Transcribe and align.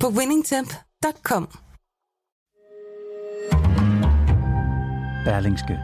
på 0.00 0.08
winningtemp.com. 0.08 1.48
Berlingske. 5.24 5.78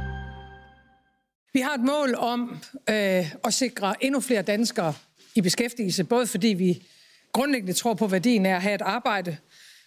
Vi 1.52 1.60
har 1.60 1.74
et 1.74 1.80
mål 1.80 2.14
om 2.14 2.58
øh, 2.90 3.34
at 3.44 3.54
sikre 3.54 4.04
endnu 4.04 4.20
flere 4.20 4.42
danskere 4.42 4.94
i 5.34 5.40
beskæftigelse, 5.40 6.04
både 6.04 6.26
fordi 6.26 6.48
vi 6.48 6.86
grundlæggende 7.32 7.72
tror 7.72 7.94
på 7.94 8.06
værdien 8.06 8.46
af 8.46 8.54
at 8.54 8.62
have 8.62 8.74
et 8.74 8.82
arbejde, 8.82 9.36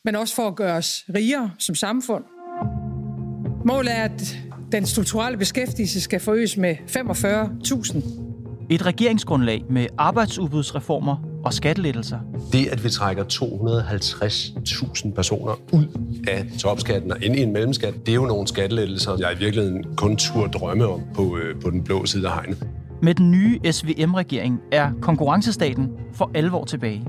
men 0.03 0.16
også 0.16 0.36
for 0.36 0.48
at 0.48 0.55
gøre 0.55 0.78
os 0.78 1.03
rigere 1.16 1.52
som 1.59 1.76
samfund. 1.76 2.23
Målet 3.66 3.98
er, 3.98 4.03
at 4.03 4.38
den 4.72 4.86
strukturelle 4.86 5.38
beskæftigelse 5.38 6.02
skal 6.02 6.20
forøges 6.20 6.58
med 6.58 6.76
45.000. 6.76 8.70
Et 8.70 8.86
regeringsgrundlag 8.86 9.64
med 9.70 9.88
arbejdsudbudsreformer 9.98 11.34
og 11.45 11.54
skattelettelser. 11.54 12.20
Det, 12.52 12.67
at 12.67 12.84
vi 12.84 12.90
trækker 12.90 13.23
250.000 13.23 15.13
personer 15.13 15.59
ud 15.73 15.86
af 16.27 16.48
topskatten 16.59 17.11
og 17.11 17.23
ind 17.23 17.36
i 17.36 17.42
en 17.42 17.53
mellemskat, 17.53 17.94
det 18.06 18.11
er 18.11 18.16
jo 18.16 18.25
nogle 18.25 18.47
skattelettelser, 18.47 19.16
jeg 19.20 19.33
i 19.36 19.38
virkeligheden 19.38 19.83
kun 19.95 20.17
turde 20.17 20.52
drømme 20.52 20.88
om 20.88 21.02
på, 21.14 21.38
øh, 21.38 21.61
på 21.61 21.70
den 21.70 21.83
blå 21.83 22.05
side 22.05 22.28
af 22.28 22.33
hegnet. 22.33 22.67
Med 23.02 23.16
den 23.16 23.31
nye 23.31 23.59
SVM-regering 23.72 24.59
er 24.72 24.92
konkurrencestaten 25.02 25.92
for 26.14 26.31
alvor 26.33 26.66
tilbage. 26.66 27.08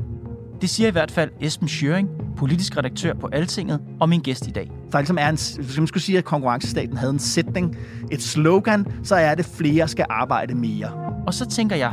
Det 0.60 0.70
siger 0.70 0.88
i 0.88 0.90
hvert 0.90 1.10
fald 1.10 1.30
Esben 1.40 1.68
Schøring, 1.68 2.08
politisk 2.36 2.76
redaktør 2.76 3.14
på 3.14 3.28
Altinget, 3.32 3.80
og 4.00 4.08
min 4.08 4.20
gæst 4.20 4.46
i 4.46 4.50
dag. 4.50 4.70
Der 4.92 4.98
ligesom 4.98 5.18
er 5.20 5.28
en, 5.28 5.38
hvis 5.64 5.78
man 5.78 5.86
skulle 5.86 6.02
sige, 6.02 6.18
at 6.18 6.24
konkurrencestaten 6.24 6.96
havde 6.96 7.12
en 7.12 7.18
sætning, 7.18 7.76
et 8.10 8.22
slogan, 8.22 8.86
så 9.02 9.14
er 9.14 9.34
det, 9.34 9.46
flere 9.46 9.88
skal 9.88 10.06
arbejde 10.10 10.54
mere. 10.54 10.92
Og 11.26 11.34
så 11.34 11.48
tænker 11.48 11.76
jeg, 11.76 11.92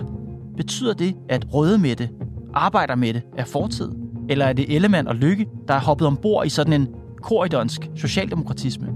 betyder 0.57 0.93
det, 0.93 1.15
at 1.29 1.53
røde 1.53 1.77
Mette, 1.77 2.09
arbejder 2.53 2.95
med 2.95 3.13
det, 3.13 3.21
er 3.37 3.45
fortid? 3.45 3.91
Eller 4.29 4.45
er 4.45 4.53
det 4.53 4.75
Ellemann 4.75 5.07
og 5.07 5.15
Lykke, 5.15 5.47
der 5.67 5.73
er 5.73 5.79
hoppet 5.79 6.07
ombord 6.07 6.45
i 6.45 6.49
sådan 6.49 6.73
en 6.73 6.87
korridonsk 7.21 7.89
socialdemokratisme? 7.95 8.87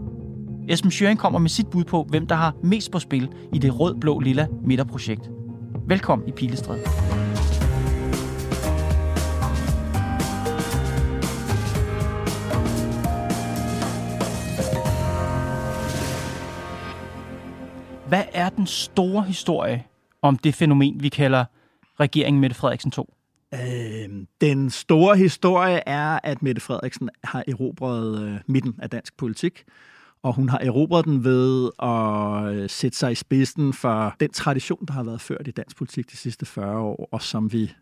Esben 0.70 0.92
Schøring 0.92 1.20
kommer 1.20 1.40
med 1.40 1.50
sit 1.50 1.68
bud 1.68 1.84
på, 1.84 2.06
hvem 2.10 2.28
der 2.28 2.36
har 2.36 2.56
mest 2.64 2.92
på 2.92 3.00
spil 3.00 3.30
i 3.54 3.58
det 3.58 3.80
rød-blå-lilla 3.80 4.48
midterprojekt. 4.64 5.30
Velkommen 5.88 6.28
i 6.28 6.32
Pilestræde. 6.32 6.80
Hvad 18.08 18.24
er 18.34 18.50
den 18.50 18.68
store 18.68 19.24
historie 19.24 19.84
om 20.22 20.38
det 20.38 20.56
fænomen, 20.56 21.04
vi 21.04 21.10
kalder 21.10 21.46
regeringen 22.00 22.42
Mette 22.42 22.56
Frederiksen 22.56 22.92
2? 22.92 23.17
Øh, 23.54 24.26
den 24.42 24.70
store 24.70 25.18
historie 25.18 25.82
er, 25.86 26.20
at 26.24 26.44
Mette 26.44 26.62
Frederiksen 26.62 27.10
har 27.24 27.44
erobret 27.48 28.22
øh, 28.22 28.40
midten 28.48 28.76
af 28.82 28.90
dansk 28.90 29.18
politik, 29.18 29.64
og 30.24 30.34
hun 30.34 30.50
har 30.50 30.58
erobret 30.58 31.06
den 31.06 31.24
ved 31.24 31.70
at 31.80 32.72
sætte 32.72 32.98
sig 32.98 33.12
i 33.12 33.16
spidsen 33.16 33.74
for 33.74 34.16
den 34.20 34.32
tradition, 34.32 34.86
der 34.86 34.94
har 34.94 35.04
været 35.04 35.22
ført 35.22 35.48
i 35.48 35.52
dansk 35.52 35.78
politik 35.78 36.12
de 36.12 36.18
sidste 36.18 36.46
40 36.46 36.80
år, 36.80 37.10
og 37.12 37.22
som 37.22 37.54
vi 37.54 37.74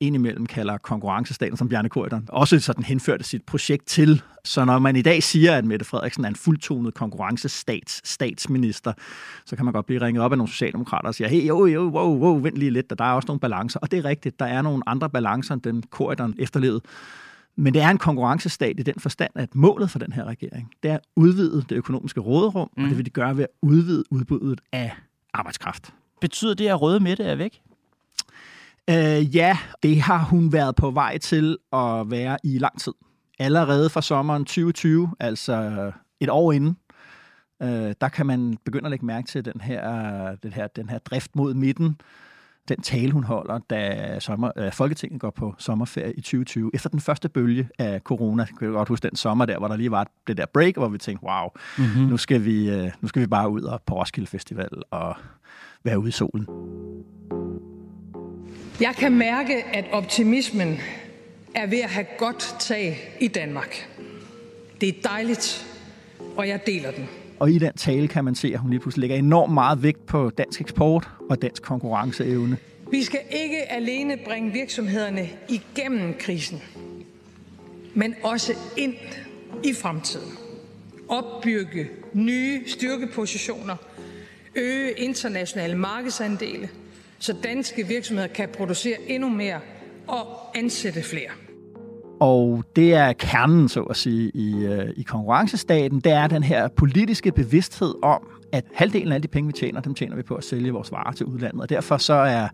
indimellem 0.00 0.46
kalder 0.46 0.78
konkurrencestaten, 0.78 1.56
som 1.56 1.68
Bjarne 1.68 1.88
Korydon 1.88 2.24
også 2.28 2.60
sådan 2.60 2.84
henførte 2.84 3.24
sit 3.24 3.44
projekt 3.46 3.86
til. 3.86 4.22
Så 4.44 4.64
når 4.64 4.78
man 4.78 4.96
i 4.96 5.02
dag 5.02 5.22
siger, 5.22 5.54
at 5.54 5.64
Mette 5.64 5.84
Frederiksen 5.84 6.24
er 6.24 6.28
en 6.28 6.36
fuldtonet 6.36 6.94
konkurrencestats 6.94 8.08
statsminister, 8.08 8.92
så 9.46 9.56
kan 9.56 9.64
man 9.64 9.74
godt 9.74 9.86
blive 9.86 10.00
ringet 10.00 10.22
op 10.22 10.32
af 10.32 10.38
nogle 10.38 10.50
socialdemokrater 10.50 11.08
og 11.08 11.14
sige, 11.14 11.28
hey, 11.28 11.48
jo, 11.48 11.66
jo, 11.66 11.80
wow, 11.80 12.18
wow, 12.18 12.40
vent 12.40 12.56
lige 12.56 12.70
lidt, 12.70 12.98
der 12.98 13.04
er 13.04 13.12
også 13.12 13.26
nogle 13.26 13.40
balancer. 13.40 13.80
Og 13.80 13.90
det 13.90 13.98
er 13.98 14.04
rigtigt, 14.04 14.40
der 14.40 14.46
er 14.46 14.62
nogle 14.62 14.82
andre 14.86 15.10
balancer, 15.10 15.54
end 15.54 15.62
den 15.62 15.82
Korydon 15.90 16.34
efterlevede. 16.38 16.80
Men 17.56 17.74
det 17.74 17.82
er 17.82 17.88
en 17.88 17.98
konkurrencestat 17.98 18.80
i 18.80 18.82
den 18.82 18.94
forstand, 18.98 19.30
at 19.34 19.54
målet 19.54 19.90
for 19.90 19.98
den 19.98 20.12
her 20.12 20.24
regering, 20.24 20.70
det 20.82 20.90
er 20.90 20.94
at 20.94 21.00
udvide 21.16 21.64
det 21.68 21.76
økonomiske 21.76 22.20
råderum, 22.20 22.70
mm. 22.76 22.84
og 22.84 22.88
det 22.88 22.96
vil 22.96 23.06
de 23.06 23.10
gøre 23.10 23.36
ved 23.36 23.44
at 23.44 23.50
udvide 23.62 24.04
udbuddet 24.10 24.60
af 24.72 24.96
arbejdskraft. 25.34 25.94
Betyder 26.20 26.54
det, 26.54 26.66
at 26.66 26.82
røde 26.82 27.00
Mette 27.00 27.24
er 27.24 27.34
væk? 27.34 27.60
Øh, 28.90 29.36
ja, 29.36 29.58
det 29.82 30.00
har 30.00 30.18
hun 30.18 30.52
været 30.52 30.76
på 30.76 30.90
vej 30.90 31.18
til 31.18 31.58
at 31.72 32.10
være 32.10 32.38
i 32.44 32.58
lang 32.58 32.80
tid. 32.80 32.92
Allerede 33.38 33.90
fra 33.90 34.02
sommeren 34.02 34.44
2020, 34.44 35.10
altså 35.20 35.92
et 36.20 36.30
år 36.30 36.52
inden, 36.52 36.76
øh, 37.62 37.94
der 38.00 38.08
kan 38.08 38.26
man 38.26 38.58
begynde 38.64 38.86
at 38.86 38.90
lægge 38.90 39.06
mærke 39.06 39.28
til 39.28 39.44
den 39.44 39.60
her, 39.60 40.36
den 40.42 40.52
her, 40.52 40.66
den 40.66 40.88
her 40.88 40.98
drift 40.98 41.36
mod 41.36 41.54
midten. 41.54 42.00
Den 42.68 42.82
tale, 42.82 43.12
hun 43.12 43.24
holder, 43.24 43.58
da 43.70 44.16
sommer, 44.20 44.50
øh, 44.56 44.72
Folketinget 44.72 45.20
går 45.20 45.30
på 45.30 45.54
sommerferie 45.58 46.12
i 46.12 46.20
2020. 46.20 46.70
Efter 46.74 46.88
den 46.88 47.00
første 47.00 47.28
bølge 47.28 47.68
af 47.78 48.00
corona, 48.00 48.44
kan 48.44 48.66
jeg 48.66 48.72
godt 48.72 48.88
huske 48.88 49.08
den 49.08 49.16
sommer 49.16 49.46
der, 49.46 49.58
hvor 49.58 49.68
der 49.68 49.76
lige 49.76 49.90
var 49.90 50.06
det 50.26 50.36
der 50.36 50.46
break, 50.54 50.74
hvor 50.76 50.88
vi 50.88 50.98
tænkte, 50.98 51.24
wow, 51.24 51.48
mm-hmm. 51.78 52.02
nu, 52.02 52.16
skal 52.16 52.44
vi, 52.44 52.70
øh, 52.70 52.90
nu 53.00 53.08
skal 53.08 53.22
vi 53.22 53.26
bare 53.26 53.50
ud 53.50 53.62
og 53.62 53.82
på 53.86 53.94
Roskilde 53.94 54.26
Festival 54.26 54.82
og 54.90 55.16
være 55.84 55.98
ude 55.98 56.08
i 56.08 56.12
solen. 56.12 56.46
Jeg 58.80 58.94
kan 58.96 59.12
mærke, 59.12 59.64
at 59.72 59.84
optimismen 59.92 60.80
er 61.54 61.66
ved 61.66 61.78
at 61.78 61.90
have 61.90 62.06
godt 62.18 62.56
tag 62.60 63.14
i 63.20 63.28
Danmark. 63.28 63.88
Det 64.80 64.88
er 64.88 64.92
dejligt, 65.02 65.66
og 66.36 66.48
jeg 66.48 66.66
deler 66.66 66.90
den. 66.90 67.08
Og 67.38 67.50
i 67.50 67.58
den 67.58 67.72
tale 67.72 68.08
kan 68.08 68.24
man 68.24 68.34
se, 68.34 68.50
at 68.54 68.60
hun 68.60 68.70
lige 68.70 68.80
pludselig 68.80 69.00
lægger 69.00 69.16
enormt 69.16 69.54
meget 69.54 69.82
vægt 69.82 70.06
på 70.06 70.30
dansk 70.30 70.60
eksport 70.60 71.08
og 71.30 71.42
dansk 71.42 71.62
konkurrenceevne. 71.62 72.56
Vi 72.90 73.02
skal 73.02 73.20
ikke 73.30 73.72
alene 73.72 74.16
bringe 74.24 74.52
virksomhederne 74.52 75.28
igennem 75.48 76.14
krisen, 76.18 76.62
men 77.94 78.14
også 78.22 78.52
ind 78.76 78.94
i 79.64 79.72
fremtiden. 79.72 80.32
Opbygge 81.08 81.88
nye 82.12 82.62
styrkepositioner, 82.66 83.76
øge 84.54 84.92
internationale 84.92 85.76
markedsandele– 85.76 86.68
så 87.18 87.34
danske 87.42 87.86
virksomheder 87.86 88.28
kan 88.28 88.48
producere 88.56 88.96
endnu 89.06 89.28
mere 89.28 89.60
og 90.06 90.26
ansætte 90.54 91.02
flere. 91.02 91.30
Og 92.20 92.64
det 92.76 92.94
er 92.94 93.12
kernen, 93.12 93.68
så 93.68 93.82
at 93.82 93.96
sige, 93.96 94.30
i, 94.34 94.64
øh, 94.64 94.88
i 94.96 95.02
konkurrencestaten. 95.02 96.00
Det 96.00 96.12
er 96.12 96.26
den 96.26 96.42
her 96.42 96.68
politiske 96.68 97.32
bevidsthed 97.32 97.94
om, 98.02 98.22
at 98.52 98.64
halvdelen 98.74 99.12
af 99.12 99.22
de 99.22 99.28
penge, 99.28 99.46
vi 99.46 99.52
tjener, 99.52 99.80
dem 99.80 99.94
tjener 99.94 100.16
vi 100.16 100.22
på 100.22 100.34
at 100.34 100.44
sælge 100.44 100.72
vores 100.72 100.92
varer 100.92 101.12
til 101.12 101.26
udlandet. 101.26 101.60
Og 101.60 101.68
derfor 101.68 101.96
så 101.96 102.14
er 102.14 102.48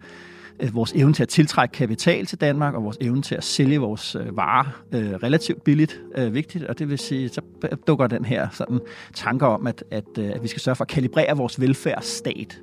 øh, 0.60 0.74
vores 0.74 0.92
evne 0.92 1.12
til 1.14 1.22
at 1.22 1.28
tiltrække 1.28 1.72
kapital 1.72 2.26
til 2.26 2.40
Danmark, 2.40 2.74
og 2.74 2.84
vores 2.84 2.98
evne 3.00 3.22
til 3.22 3.34
at 3.34 3.44
sælge 3.44 3.78
vores 3.78 4.14
øh, 4.14 4.36
varer 4.36 4.82
øh, 4.92 5.12
relativt 5.12 5.64
billigt 5.64 6.00
øh, 6.14 6.34
vigtigt. 6.34 6.64
Og 6.64 6.78
det 6.78 6.88
vil 6.88 6.98
sige, 6.98 7.28
så 7.28 7.40
dukker 7.86 8.06
den 8.06 8.24
her 8.24 8.48
sådan 8.52 8.80
tanker 9.14 9.46
om, 9.46 9.66
at, 9.66 9.84
at, 9.90 10.18
at 10.18 10.42
vi 10.42 10.48
skal 10.48 10.62
sørge 10.62 10.76
for 10.76 10.84
at 10.84 10.88
kalibrere 10.88 11.36
vores 11.36 11.60
velfærdsstat 11.60 12.60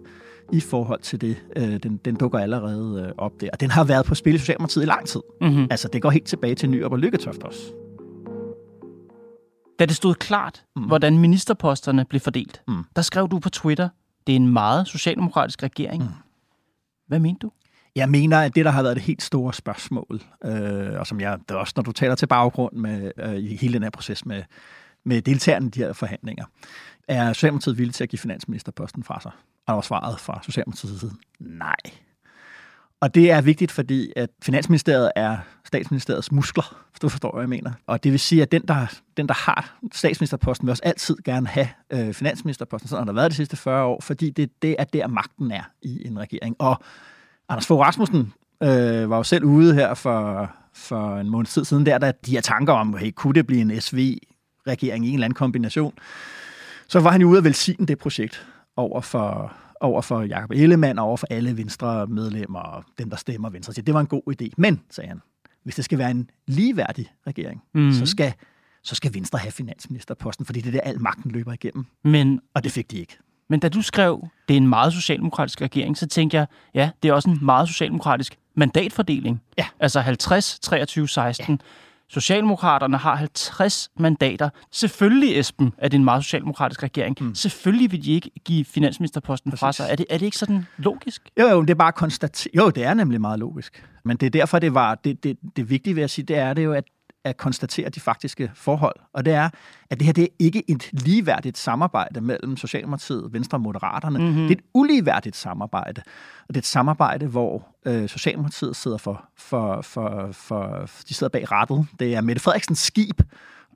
i 0.51 0.59
forhold 0.59 1.01
til 1.01 1.21
det. 1.21 1.37
Øh, 1.55 1.83
den, 1.83 1.97
den 1.97 2.15
dukker 2.15 2.39
allerede 2.39 3.05
øh, 3.07 3.13
op 3.17 3.31
der. 3.41 3.49
Og 3.53 3.59
den 3.59 3.71
har 3.71 3.83
været 3.83 4.05
på 4.05 4.15
spil 4.15 4.35
i 4.35 4.37
Socialdemokratiet 4.37 4.83
i 4.83 4.85
lang 4.85 5.07
tid. 5.07 5.21
Mm-hmm. 5.41 5.67
Altså, 5.69 5.87
det 5.87 6.01
går 6.01 6.09
helt 6.09 6.27
tilbage 6.27 6.55
til 6.55 6.69
Nyrup 6.69 6.91
og 6.91 6.99
Lykketoft 6.99 7.43
også. 7.43 7.61
Da 9.79 9.85
det 9.85 9.95
stod 9.95 10.15
klart, 10.15 10.63
mm. 10.75 10.83
hvordan 10.83 11.17
ministerposterne 11.17 12.05
blev 12.05 12.19
fordelt, 12.19 12.61
mm. 12.67 12.83
der 12.95 13.01
skrev 13.01 13.29
du 13.29 13.39
på 13.39 13.49
Twitter, 13.49 13.89
det 14.27 14.33
er 14.33 14.35
en 14.35 14.47
meget 14.47 14.87
socialdemokratisk 14.87 15.63
regering. 15.63 16.03
Mm. 16.03 16.09
Hvad 17.07 17.19
mente 17.19 17.39
du? 17.39 17.51
Jeg 17.95 18.09
mener, 18.09 18.39
at 18.39 18.55
det, 18.55 18.65
der 18.65 18.71
har 18.71 18.83
været 18.83 18.95
det 18.95 19.03
helt 19.03 19.21
store 19.21 19.53
spørgsmål, 19.53 20.21
øh, 20.45 20.99
og 20.99 21.07
som 21.07 21.19
jeg 21.21 21.39
det 21.49 21.57
også, 21.57 21.73
når 21.75 21.83
du 21.83 21.91
taler 21.91 22.15
til 22.15 22.27
baggrund 22.27 22.75
med, 22.75 23.11
øh, 23.17 23.35
i 23.35 23.55
hele 23.55 23.73
den 23.73 23.83
her 23.83 23.89
proces 23.89 24.25
med, 24.25 24.43
med 25.05 25.21
deltagerne 25.21 25.67
i 25.67 25.69
de 25.69 25.79
her 25.79 25.93
forhandlinger, 25.93 26.45
er 27.11 27.33
Socialdemokratiet 27.33 27.77
villig 27.77 27.95
til 27.95 28.03
at 28.03 28.09
give 28.09 28.19
finansministerposten 28.19 29.03
fra 29.03 29.21
sig? 29.21 29.31
Og 29.31 29.67
der 29.67 29.73
var 29.73 29.81
svaret 29.81 30.19
fra 30.19 30.39
Socialdemokratiets 30.43 30.99
side, 30.99 31.11
nej. 31.39 31.75
Og 33.01 33.15
det 33.15 33.31
er 33.31 33.41
vigtigt, 33.41 33.71
fordi 33.71 34.13
at 34.15 34.29
Finansministeriet 34.43 35.11
er 35.15 35.37
statsministeriets 35.65 36.31
muskler, 36.31 36.85
hvis 36.91 36.99
du 36.99 37.09
forstår, 37.09 37.31
hvad 37.31 37.41
jeg 37.41 37.49
mener. 37.49 37.71
Og 37.87 38.03
det 38.03 38.11
vil 38.11 38.19
sige, 38.19 38.41
at 38.41 38.51
den, 38.51 38.61
der, 38.67 38.85
den, 39.17 39.27
der 39.27 39.33
har 39.33 39.79
statsministerposten, 39.93 40.65
vil 40.65 40.71
også 40.71 40.83
altid 40.85 41.15
gerne 41.25 41.47
have 41.47 41.67
øh, 41.93 42.13
finansministerposten. 42.13 42.87
Sådan 42.87 43.01
har 43.01 43.05
der 43.05 43.13
været 43.13 43.31
de 43.31 43.35
sidste 43.35 43.57
40 43.57 43.83
år, 43.83 44.01
fordi 44.01 44.29
det, 44.29 44.61
det 44.61 44.75
er 44.79 44.83
der, 44.83 45.07
magten 45.07 45.51
er 45.51 45.63
i 45.81 46.07
en 46.07 46.19
regering. 46.19 46.55
Og 46.59 46.83
Anders 47.49 47.67
Fogh 47.67 47.81
Rasmussen 47.81 48.33
øh, 48.63 49.09
var 49.09 49.17
jo 49.17 49.23
selv 49.23 49.43
ude 49.43 49.73
her 49.73 49.93
for 49.93 50.51
for 50.73 51.17
en 51.17 51.29
måned 51.29 51.47
tid 51.47 51.65
siden, 51.65 51.85
der, 51.85 51.97
der 51.97 52.11
de 52.11 52.31
her 52.31 52.41
tanker 52.41 52.73
om, 52.73 52.97
hey, 52.97 53.11
kunne 53.15 53.33
det 53.33 53.47
blive 53.47 53.61
en 53.61 53.81
SV-regering 53.81 55.05
i 55.05 55.07
en 55.07 55.13
eller 55.13 55.25
anden 55.25 55.35
kombination, 55.35 55.93
så 56.91 56.99
var 56.99 57.11
han 57.11 57.21
jo 57.21 57.27
ude 57.27 57.37
at 57.37 57.43
velsigne 57.43 57.85
det 57.85 57.97
projekt 57.97 58.47
over 58.75 59.01
for, 59.01 59.53
over 59.79 60.01
for 60.01 60.21
Jacob 60.21 60.51
Ellemann 60.51 60.99
og 60.99 61.05
over 61.05 61.17
for 61.17 61.27
alle 61.29 61.57
venstre 61.57 62.07
medlemmer 62.07 62.59
og 62.59 62.83
dem, 62.97 63.09
der 63.09 63.17
stemmer 63.17 63.49
venstre. 63.49 63.73
Så 63.73 63.81
det 63.81 63.93
var 63.93 63.99
en 63.99 64.07
god 64.07 64.21
idé. 64.41 64.49
Men, 64.57 64.81
sagde 64.89 65.07
han, 65.07 65.21
hvis 65.63 65.75
det 65.75 65.85
skal 65.85 65.97
være 65.97 66.11
en 66.11 66.29
ligeværdig 66.47 67.11
regering, 67.27 67.63
mm. 67.73 67.91
så, 67.91 68.05
skal, 68.05 68.33
så 68.83 68.95
skal 68.95 69.13
Venstre 69.13 69.39
have 69.39 69.51
finansministerposten, 69.51 70.45
fordi 70.45 70.61
det 70.61 70.67
er 70.67 70.71
der, 70.71 70.89
al 70.89 71.01
magten 71.01 71.31
løber 71.31 71.53
igennem. 71.53 71.85
Men, 72.03 72.41
og 72.53 72.63
det 72.63 72.71
fik 72.71 72.91
de 72.91 72.99
ikke. 72.99 73.17
Men 73.49 73.59
da 73.59 73.69
du 73.69 73.81
skrev, 73.81 74.27
det 74.47 74.53
er 74.53 74.57
en 74.57 74.67
meget 74.67 74.93
socialdemokratisk 74.93 75.61
regering, 75.61 75.97
så 75.97 76.07
tænkte 76.07 76.37
jeg, 76.37 76.45
ja, 76.73 76.89
det 77.03 77.09
er 77.09 77.13
også 77.13 77.29
en 77.29 77.39
meget 77.41 77.67
socialdemokratisk 77.67 78.37
mandatfordeling. 78.55 79.41
Ja. 79.57 79.65
Altså 79.79 79.99
50, 79.99 80.59
23, 80.59 81.07
16. 81.07 81.53
Ja. 81.53 81.57
Socialdemokraterne 82.13 82.97
har 82.97 83.15
50 83.15 83.89
mandater. 83.99 84.49
Selvfølgelig, 84.71 85.39
Esben, 85.39 85.73
er 85.77 85.87
det 85.87 85.97
en 85.97 86.03
meget 86.03 86.23
socialdemokratisk 86.23 86.83
regering. 86.83 87.17
Mm. 87.21 87.35
Selvfølgelig 87.35 87.91
vil 87.91 88.03
de 88.03 88.11
ikke 88.11 88.31
give 88.45 88.65
finansministerposten 88.65 89.51
Præcis. 89.51 89.59
fra 89.59 89.71
sig. 89.71 89.87
Er 89.89 89.95
det, 89.95 90.05
er 90.09 90.17
det 90.17 90.25
ikke 90.25 90.37
sådan 90.37 90.67
logisk? 90.77 91.29
Jo, 91.39 91.47
jo, 91.47 91.61
det 91.61 91.69
er 91.69 91.75
bare 91.75 91.91
konstateret. 91.91 92.55
Jo, 92.55 92.69
det 92.69 92.83
er 92.83 92.93
nemlig 92.93 93.21
meget 93.21 93.39
logisk. 93.39 93.85
Men 94.03 94.17
det 94.17 94.25
er 94.25 94.29
derfor, 94.29 94.59
det 94.59 94.73
var 94.73 94.95
det, 94.95 95.23
det, 95.23 95.37
det 95.55 95.69
vigtige 95.69 95.95
ved 95.95 96.03
at 96.03 96.09
sige, 96.09 96.25
det 96.25 96.37
er 96.37 96.53
det 96.53 96.63
jo, 96.63 96.73
at 96.73 96.83
at 97.23 97.37
konstatere 97.37 97.89
de 97.89 97.99
faktiske 97.99 98.51
forhold. 98.53 98.95
Og 99.13 99.25
det 99.25 99.33
er, 99.33 99.49
at 99.89 99.99
det 99.99 100.05
her 100.05 100.13
det 100.13 100.23
er 100.23 100.27
ikke 100.39 100.63
et 100.71 100.89
ligeværdigt 100.91 101.57
samarbejde 101.57 102.21
mellem 102.21 102.57
Socialdemokratiet, 102.57 103.33
Venstre 103.33 103.55
og 103.55 103.61
Moderaterne. 103.61 104.19
Mm-hmm. 104.19 104.41
Det 104.47 104.51
er 104.51 104.59
et 104.59 104.65
uligeværdigt 104.73 105.35
samarbejde. 105.35 106.01
Og 106.41 106.47
det 106.47 106.55
er 106.55 106.61
et 106.61 106.65
samarbejde, 106.65 107.27
hvor 107.27 107.67
øh, 107.85 108.09
Socialdemokratiet 108.09 108.75
sidder 108.75 108.97
for, 108.97 109.25
for, 109.37 109.81
for, 109.81 110.29
for, 110.31 110.89
de 111.09 111.13
sidder 111.13 111.31
bag 111.31 111.51
rettet. 111.51 111.87
Det 111.99 112.15
er 112.15 112.21
Mette 112.21 112.41
Frederiksens 112.41 112.79
skib, 112.79 113.21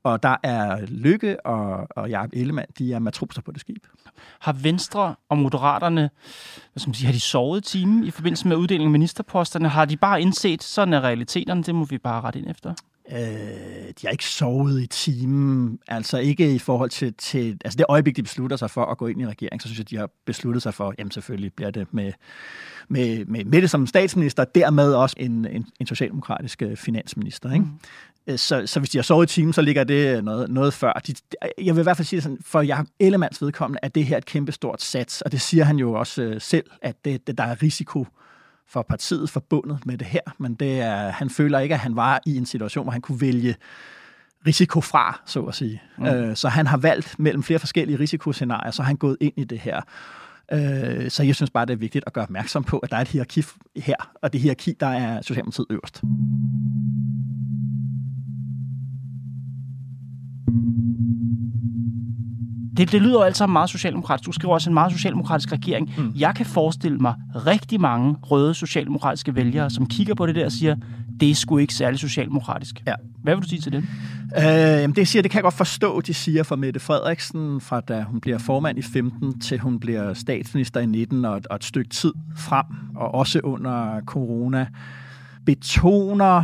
og 0.04 0.24
der 0.24 0.36
er 0.44 0.86
Lykke 0.86 1.46
og, 1.46 1.88
og 1.90 2.10
Jacob 2.10 2.30
Ellemann, 2.34 2.68
de 2.78 2.94
er 2.94 3.00
matroser 3.00 3.42
på 3.42 3.52
det 3.52 3.62
skib. 3.62 3.84
Har 4.40 4.54
Venstre 4.54 5.16
og 5.30 5.38
Moderaterne, 5.38 6.10
hvad 6.74 6.80
skal 6.80 6.90
man 6.90 6.94
sige, 6.94 7.06
har 7.06 7.14
de 7.14 7.20
sovet 7.20 7.64
timen 7.64 8.04
i 8.04 8.12
forbindelse 8.12 8.48
med 8.48 8.58
uddelingen 8.58 8.88
af 8.88 8.92
ministerposterne? 8.92 9.70
Har 9.70 9.86
de 9.86 9.98
bare 9.98 10.22
indset, 10.22 10.64
sådan 10.64 10.94
er 10.94 11.02
realiteterne, 11.02 11.64
det 11.64 11.76
må 11.76 11.86
vi 11.86 11.98
bare 11.98 12.22
rette 12.22 12.40
ind 12.40 12.50
efter? 12.50 12.74
Øh, 13.12 13.18
de 13.88 14.02
har 14.04 14.10
ikke 14.10 14.26
sovet 14.26 14.82
i 14.82 14.88
timen, 14.88 15.80
altså 15.88 16.18
ikke 16.18 16.56
i 16.56 16.60
forhold 16.60 16.90
til, 16.90 17.14
til 17.14 17.58
altså 17.66 17.78
det 17.78 17.86
øjeblik, 17.90 18.16
de 18.16 18.24
beslutter 18.24 18.58
sig 18.58 18.72
for 18.72 18.86
at 18.86 18.98
gå 18.98 19.08
ind 19.08 19.22
i 19.22 19.28
regering, 19.28 19.62
så 19.62 19.68
synes 19.68 19.80
jeg, 19.80 19.90
de 19.90 19.98
har 19.98 20.10
besluttet 20.26 20.64
sig 20.64 20.74
for, 20.74 20.94
jamen 20.98 21.12
selvfølgelig 21.12 21.54
bliver 21.54 21.72
det 21.72 21.88
med, 21.92 22.12
med, 22.88 23.26
med 23.26 23.46
Mette 23.46 23.68
som 23.68 23.88
statsminister, 23.88 24.44
dermed 24.44 24.94
også 24.94 25.16
en, 25.20 25.46
en, 25.46 25.66
en 25.80 25.88
socialdemokratisk 25.88 26.62
øh, 26.62 26.78
finansminister. 26.78 27.52
Ikke? 27.52 27.66
Mm. 28.28 28.38
Så, 28.38 28.68
så 28.68 28.80
hvis 28.80 28.90
de 28.90 28.98
har 28.98 29.04
sovet 29.04 29.32
i 29.32 29.34
timen, 29.34 29.54
så 29.54 29.62
ligger 29.62 29.84
det 29.84 30.24
noget, 30.24 30.50
noget 30.50 30.74
før. 30.74 30.94
De, 31.08 31.14
jeg 31.62 31.76
vil 31.76 31.82
i 31.82 31.84
hvert 31.84 31.98
fald 31.98 32.06
sige 32.06 32.22
sådan, 32.22 32.38
for 32.42 32.62
Jacob 32.62 32.88
Ellemanns 33.00 33.42
vedkommende, 33.42 33.80
at 33.84 33.96
det 33.96 34.06
her 34.06 34.18
et 34.18 34.26
kæmpestort 34.26 34.82
sats, 34.82 35.22
og 35.22 35.32
det 35.32 35.42
siger 35.42 35.64
han 35.64 35.78
jo 35.78 35.94
også 35.94 36.22
øh, 36.22 36.42
selv, 36.42 36.66
at 36.82 36.96
det, 37.06 37.28
det, 37.28 37.38
der 37.38 37.44
er 37.44 37.64
risiko 37.64 38.00
øh, 38.00 38.25
for 38.68 38.82
partiet 38.82 39.30
forbundet 39.30 39.86
med 39.86 39.98
det 39.98 40.08
her, 40.08 40.22
men 40.38 40.54
det 40.54 40.82
er, 40.82 41.10
han 41.10 41.30
føler 41.30 41.60
ikke, 41.60 41.76
at 41.76 41.80
han 41.80 41.96
var 41.96 42.22
i 42.26 42.38
en 42.38 42.46
situation, 42.46 42.86
hvor 42.86 42.92
han 42.92 43.02
kunne 43.02 43.22
vælge 43.22 43.56
risiko 44.48 44.82
fra, 44.82 45.22
så 45.26 45.44
at 45.44 45.56
sige. 45.56 45.82
Mm. 45.98 46.06
Øh, 46.06 46.36
så 46.36 46.50
han 46.50 46.68
har 46.68 46.78
valgt 46.78 47.20
mellem 47.20 47.44
flere 47.44 47.60
forskellige 47.60 48.00
risikoscenarier, 48.00 48.72
så 48.72 48.84
han 48.84 48.96
gået 48.96 49.18
ind 49.20 49.34
i 49.38 49.44
det 49.44 49.60
her. 49.60 49.82
Øh, 50.52 51.12
så 51.12 51.24
jeg 51.24 51.36
synes 51.36 51.50
bare, 51.50 51.66
det 51.66 51.74
er 51.74 51.78
vigtigt 51.78 52.04
at 52.08 52.14
gøre 52.14 52.24
opmærksom 52.24 52.64
på, 52.64 52.80
at 52.80 52.92
der 52.92 52.98
er 52.98 53.02
et 53.02 53.08
hierarki 53.08 53.44
her, 53.76 54.12
og 54.22 54.34
det 54.34 54.42
hierarki, 54.42 54.74
der 54.80 54.88
er 54.88 55.22
Socialdemokratiet 55.22 55.68
øverst. 55.70 56.02
Det, 62.78 62.92
det 62.92 63.02
lyder 63.02 63.24
altså 63.24 63.48
meget 63.48 63.70
socialdemokratisk. 63.70 64.28
Du 64.28 64.32
skriver 64.32 64.54
også 64.54 64.70
en 64.70 64.74
meget 64.74 64.92
socialdemokratisk 64.92 65.52
regering. 65.52 65.94
Mm. 65.98 66.14
Jeg 66.16 66.36
kan 66.36 66.46
forestille 66.46 66.98
mig 66.98 67.14
rigtig 67.36 67.82
mange 67.82 68.16
røde 68.22 68.54
socialdemokratiske 68.54 69.36
vælgere, 69.36 69.70
som 69.70 69.86
kigger 69.86 70.16
på 70.16 70.26
det 70.26 70.36
der 70.36 70.46
og 70.46 70.52
siger, 70.52 70.76
det 71.20 71.30
er 71.30 71.36
sgu 71.36 71.58
ikke 71.58 71.74
særlig 71.74 72.00
socialdemokratisk. 72.00 72.84
Ja. 72.88 72.94
Hvad 73.24 73.36
vil 73.36 73.44
du 73.44 73.50
sige 73.50 73.62
til 73.62 73.72
det? 73.72 73.84
Øh, 74.38 74.44
jamen 74.82 74.96
det 74.96 75.08
siger, 75.08 75.22
det 75.22 75.32
kan 75.32 75.38
jeg 75.38 75.44
godt 75.44 75.54
forstå, 75.54 76.02
de 76.02 76.14
siger 76.14 76.44
fra 76.44 76.56
Mette 76.56 76.80
Frederiksen, 76.80 77.62
fra 77.62 77.80
da 77.80 78.02
hun 78.02 78.22
bliver 78.22 78.38
formand 78.38 78.80
i 78.80 78.82
15 78.82 79.40
til 79.40 79.60
hun 79.60 79.80
bliver 79.80 80.14
statsminister 80.14 80.80
i 80.80 80.86
19 80.86 81.26
og 81.26 81.38
et, 81.38 81.48
og 81.48 81.56
et 81.56 81.64
stykke 81.64 81.90
tid 81.90 82.14
frem, 82.38 82.66
og 82.96 83.14
også 83.14 83.40
under 83.44 84.02
corona, 84.06 84.68
betoner 85.46 86.44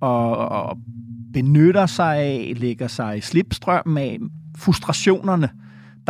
og, 0.00 0.36
og 0.36 0.78
benytter 1.32 1.86
sig 1.86 2.16
af, 2.16 2.52
lægger 2.56 2.88
sig 2.88 3.18
i 3.18 3.20
slipstrømmen 3.20 3.98
af 3.98 4.18
frustrationerne 4.56 5.48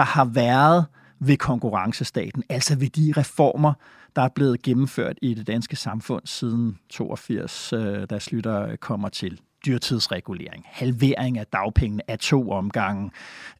der 0.00 0.06
har 0.06 0.24
været 0.24 0.86
ved 1.18 1.36
konkurrencestaten, 1.36 2.42
altså 2.48 2.76
ved 2.78 2.88
de 2.88 3.12
reformer, 3.16 3.72
der 4.16 4.22
er 4.22 4.28
blevet 4.28 4.62
gennemført 4.62 5.18
i 5.22 5.34
det 5.34 5.46
danske 5.46 5.76
samfund 5.76 6.22
siden 6.24 6.78
82, 6.90 7.72
da 8.10 8.18
Slytter 8.18 8.76
kommer 8.76 9.08
til 9.08 9.40
dyrtidsregulering, 9.66 10.64
halvering 10.66 11.38
af 11.38 11.46
dagpengene 11.46 12.02
af 12.08 12.18
to 12.18 12.50
omgange, 12.50 13.10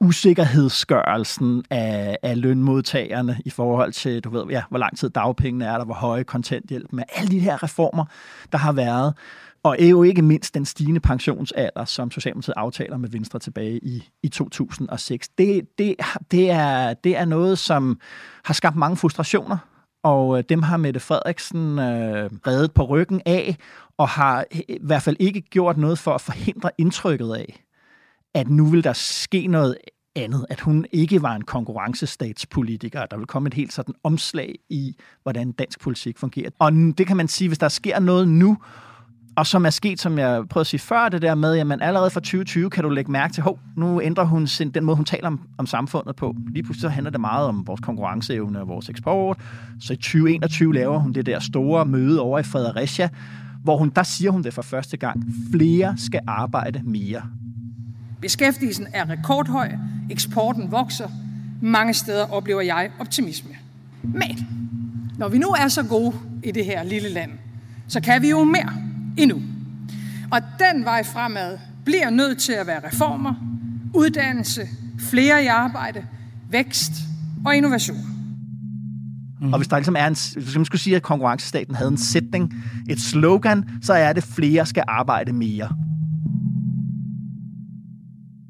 usikkerhedsgørelsen 0.01 1.65
af, 1.71 2.19
af 2.23 2.41
lønmodtagerne 2.41 3.39
i 3.45 3.51
forhold 3.51 3.93
til, 3.93 4.21
du 4.21 4.31
ved, 4.31 4.45
ja, 4.51 4.63
hvor 4.69 4.79
lang 4.79 4.99
tid 4.99 5.11
dagpengene 5.11 5.65
er 5.65 5.79
der, 5.79 5.85
hvor 5.85 5.95
høje 5.95 6.25
kontanthjælp 6.25 6.93
med 6.93 7.05
alle 7.17 7.31
de 7.31 7.41
her 7.41 7.63
reformer, 7.63 8.05
der 8.53 8.59
har 8.59 8.73
været, 8.73 9.15
og 9.63 9.77
er 9.79 9.89
jo 9.89 10.03
ikke 10.03 10.23
mindst 10.23 10.55
den 10.55 10.65
stigende 10.65 11.01
pensionsalder, 11.01 11.85
som 11.85 12.11
Socialdemokratiet 12.11 12.55
aftaler 12.57 12.97
med 12.97 13.09
Venstre 13.09 13.39
tilbage 13.39 13.79
i, 13.79 14.09
i 14.23 14.29
2006. 14.29 15.29
Det, 15.29 15.79
det, 15.79 15.97
det, 16.31 16.51
er, 16.51 16.95
det 16.95 17.17
er 17.17 17.25
noget, 17.25 17.59
som 17.59 18.01
har 18.45 18.55
skabt 18.55 18.77
mange 18.77 18.97
frustrationer, 18.97 19.59
og 20.03 20.39
øh, 20.39 20.45
dem 20.49 20.63
har 20.63 20.77
Mette 20.77 21.01
Frederiksen 21.01 21.79
øh, 21.79 22.31
reddet 22.47 22.73
på 22.73 22.85
ryggen 22.85 23.23
af, 23.27 23.57
og 23.99 24.09
har 24.09 24.45
i 24.53 24.79
hvert 24.81 25.03
fald 25.03 25.17
ikke 25.21 25.41
gjort 25.41 25.79
noget 25.79 25.99
for 25.99 26.15
at 26.15 26.21
forhindre 26.21 26.71
indtrykket 26.79 27.35
af, 27.35 27.65
at 28.35 28.49
nu 28.49 28.65
vil 28.65 28.85
der 28.85 28.93
ske 28.93 29.47
noget 29.47 29.77
andet, 30.17 30.47
at 30.51 30.61
hun 30.61 30.87
ikke 30.93 31.23
var 31.23 31.35
en 31.35 31.43
konkurrencestatspolitiker. 31.43 33.07
Der 33.07 33.17
vil 33.17 33.27
komme 33.27 33.47
et 33.47 33.55
helt 33.55 33.73
sådan 33.73 33.95
omslag 34.05 34.59
i, 34.69 34.97
hvordan 35.23 35.53
dansk 35.53 35.81
politik 35.81 36.19
fungerer. 36.19 36.51
Og 36.59 36.73
det 36.73 37.07
kan 37.07 37.17
man 37.17 37.29
sige, 37.29 37.49
hvis 37.49 37.59
der 37.59 37.69
sker 37.69 37.99
noget 37.99 38.29
nu, 38.29 38.59
og 39.41 39.47
som 39.47 39.67
er 39.67 39.71
sket, 39.71 40.01
som 40.01 40.19
jeg 40.19 40.49
prøvede 40.49 40.63
at 40.63 40.67
sige 40.67 40.81
før, 40.81 41.09
det 41.09 41.23
der 41.23 41.35
med, 41.35 41.55
jamen 41.55 41.83
allerede 41.83 42.11
fra 42.11 42.21
2020 42.21 42.71
kan 42.71 42.85
du 42.85 42.91
lægge 42.91 43.13
mærke 43.13 43.35
til, 43.35 43.43
hov, 43.43 43.59
nu 43.77 44.01
ændrer 44.03 44.25
hun 44.25 44.47
sin, 44.47 44.71
den 44.71 44.85
måde, 44.85 44.97
hun 44.97 45.05
taler 45.05 45.27
om, 45.27 45.41
om 45.59 45.67
samfundet 45.67 46.17
på. 46.17 46.37
Lige 46.53 46.63
pludselig 46.63 46.81
så 46.81 46.89
handler 46.89 47.11
det 47.11 47.21
meget 47.21 47.47
om 47.47 47.67
vores 47.67 47.81
konkurrenceevne 47.81 48.61
og 48.61 48.69
vores 48.69 48.89
eksport. 48.89 49.39
Så 49.81 49.93
i 49.93 49.97
2021 49.97 50.75
laver 50.75 50.99
hun 50.99 51.13
det 51.13 51.27
der 51.27 51.39
store 51.39 51.85
møde 51.85 52.21
over 52.21 52.39
i 52.39 52.43
Fredericia, 52.43 53.09
hvor 53.63 53.77
hun, 53.77 53.93
der 53.97 54.03
siger 54.03 54.31
hun 54.31 54.43
det 54.43 54.55
for 54.55 54.63
første 54.63 54.97
gang. 54.97 55.25
Flere 55.53 55.95
skal 55.99 56.21
arbejde 56.27 56.81
mere. 56.85 57.23
Beskæftigelsen 58.21 58.87
er 58.93 59.11
rekordhøj, 59.11 59.71
eksporten 60.11 60.73
vokser, 60.73 61.09
mange 61.63 61.95
steder 61.95 62.33
oplever 62.33 62.61
jeg 62.61 62.91
optimisme. 62.99 63.51
Men 64.03 64.49
når 65.19 65.29
vi 65.29 65.39
nu 65.39 65.49
er 65.49 65.69
så 65.69 65.83
gode 65.83 66.15
i 66.45 66.51
det 66.51 66.65
her 66.65 66.83
lille 66.83 67.09
land, 67.09 67.31
så 67.89 68.01
kan 68.01 68.23
vi 68.23 68.31
jo 68.31 68.45
mere 68.45 68.90
endnu. 69.19 69.43
Og 70.33 70.41
den 70.59 70.85
vej 70.85 71.03
fremad 71.03 71.59
bliver 71.85 72.11
nødt 72.11 72.39
til 72.39 72.53
at 72.53 72.67
være 72.67 72.81
reformer, 72.87 73.35
uddannelse, 73.95 74.69
flere 74.99 75.45
i 75.45 75.47
arbejde, 75.47 76.05
vækst 76.51 76.93
og 77.47 77.57
innovation. 77.57 77.99
Mm. 79.41 79.53
Og 79.53 79.59
hvis 79.59 79.69
der 79.69 79.77
ligesom 79.77 79.97
er 79.97 80.07
en, 80.07 80.17
hvis 80.45 80.57
man 80.57 80.65
skulle 80.65 80.81
sige, 80.81 80.97
at 80.97 81.03
konkurrencestaten 81.03 81.75
havde 81.75 81.91
en 81.91 81.97
sætning, 81.97 82.55
et 82.91 83.01
slogan, 83.01 83.71
så 83.83 83.93
er 83.93 84.13
det, 84.13 84.25
flere 84.25 84.67
skal 84.67 84.85
arbejde 84.89 85.33
mere. 85.33 85.69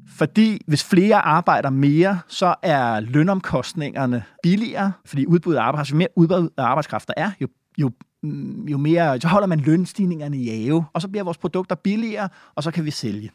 Fordi 0.07 0.61
hvis 0.67 0.83
flere 0.83 1.15
arbejder 1.15 1.69
mere, 1.69 2.19
så 2.27 2.55
er 2.63 2.99
lønomkostningerne 2.99 4.23
billigere, 4.43 4.91
fordi 5.05 5.25
udbuddet 5.25 5.59
af 5.59 5.63
arbejdskraft, 5.63 5.91
jo 5.91 5.97
mere 5.97 6.07
udbud 6.15 6.49
af 6.57 6.63
arbejdskraft 6.63 7.07
der 7.07 7.13
er, 7.17 7.31
jo, 7.41 7.47
jo 7.77 7.91
jo 8.71 8.77
mere, 8.77 9.21
så 9.21 9.27
holder 9.27 9.47
man 9.47 9.59
lønstigningerne 9.59 10.37
i 10.37 10.67
ave, 10.67 10.85
og 10.93 11.01
så 11.01 11.07
bliver 11.07 11.23
vores 11.23 11.37
produkter 11.37 11.75
billigere, 11.75 12.29
og 12.55 12.63
så 12.63 12.71
kan 12.71 12.85
vi 12.85 12.91
sælge 12.91 13.31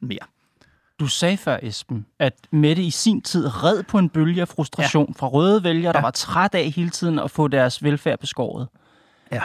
mere. 0.00 0.18
Du 1.00 1.06
sagde 1.06 1.36
før, 1.36 1.58
Esben, 1.62 2.06
at 2.18 2.34
Mette 2.50 2.82
i 2.82 2.90
sin 2.90 3.20
tid 3.20 3.64
red 3.64 3.82
på 3.82 3.98
en 3.98 4.08
bølge 4.08 4.40
af 4.40 4.48
frustration 4.48 5.06
ja. 5.08 5.12
fra 5.20 5.26
røde 5.28 5.64
vælgere, 5.64 5.92
der 5.92 5.98
ja. 5.98 6.02
var 6.02 6.10
træt 6.10 6.54
af 6.54 6.70
hele 6.70 6.90
tiden 6.90 7.18
at 7.18 7.30
få 7.30 7.48
deres 7.48 7.82
velfærd 7.82 8.18
beskåret. 8.18 8.68
Ja. 9.32 9.42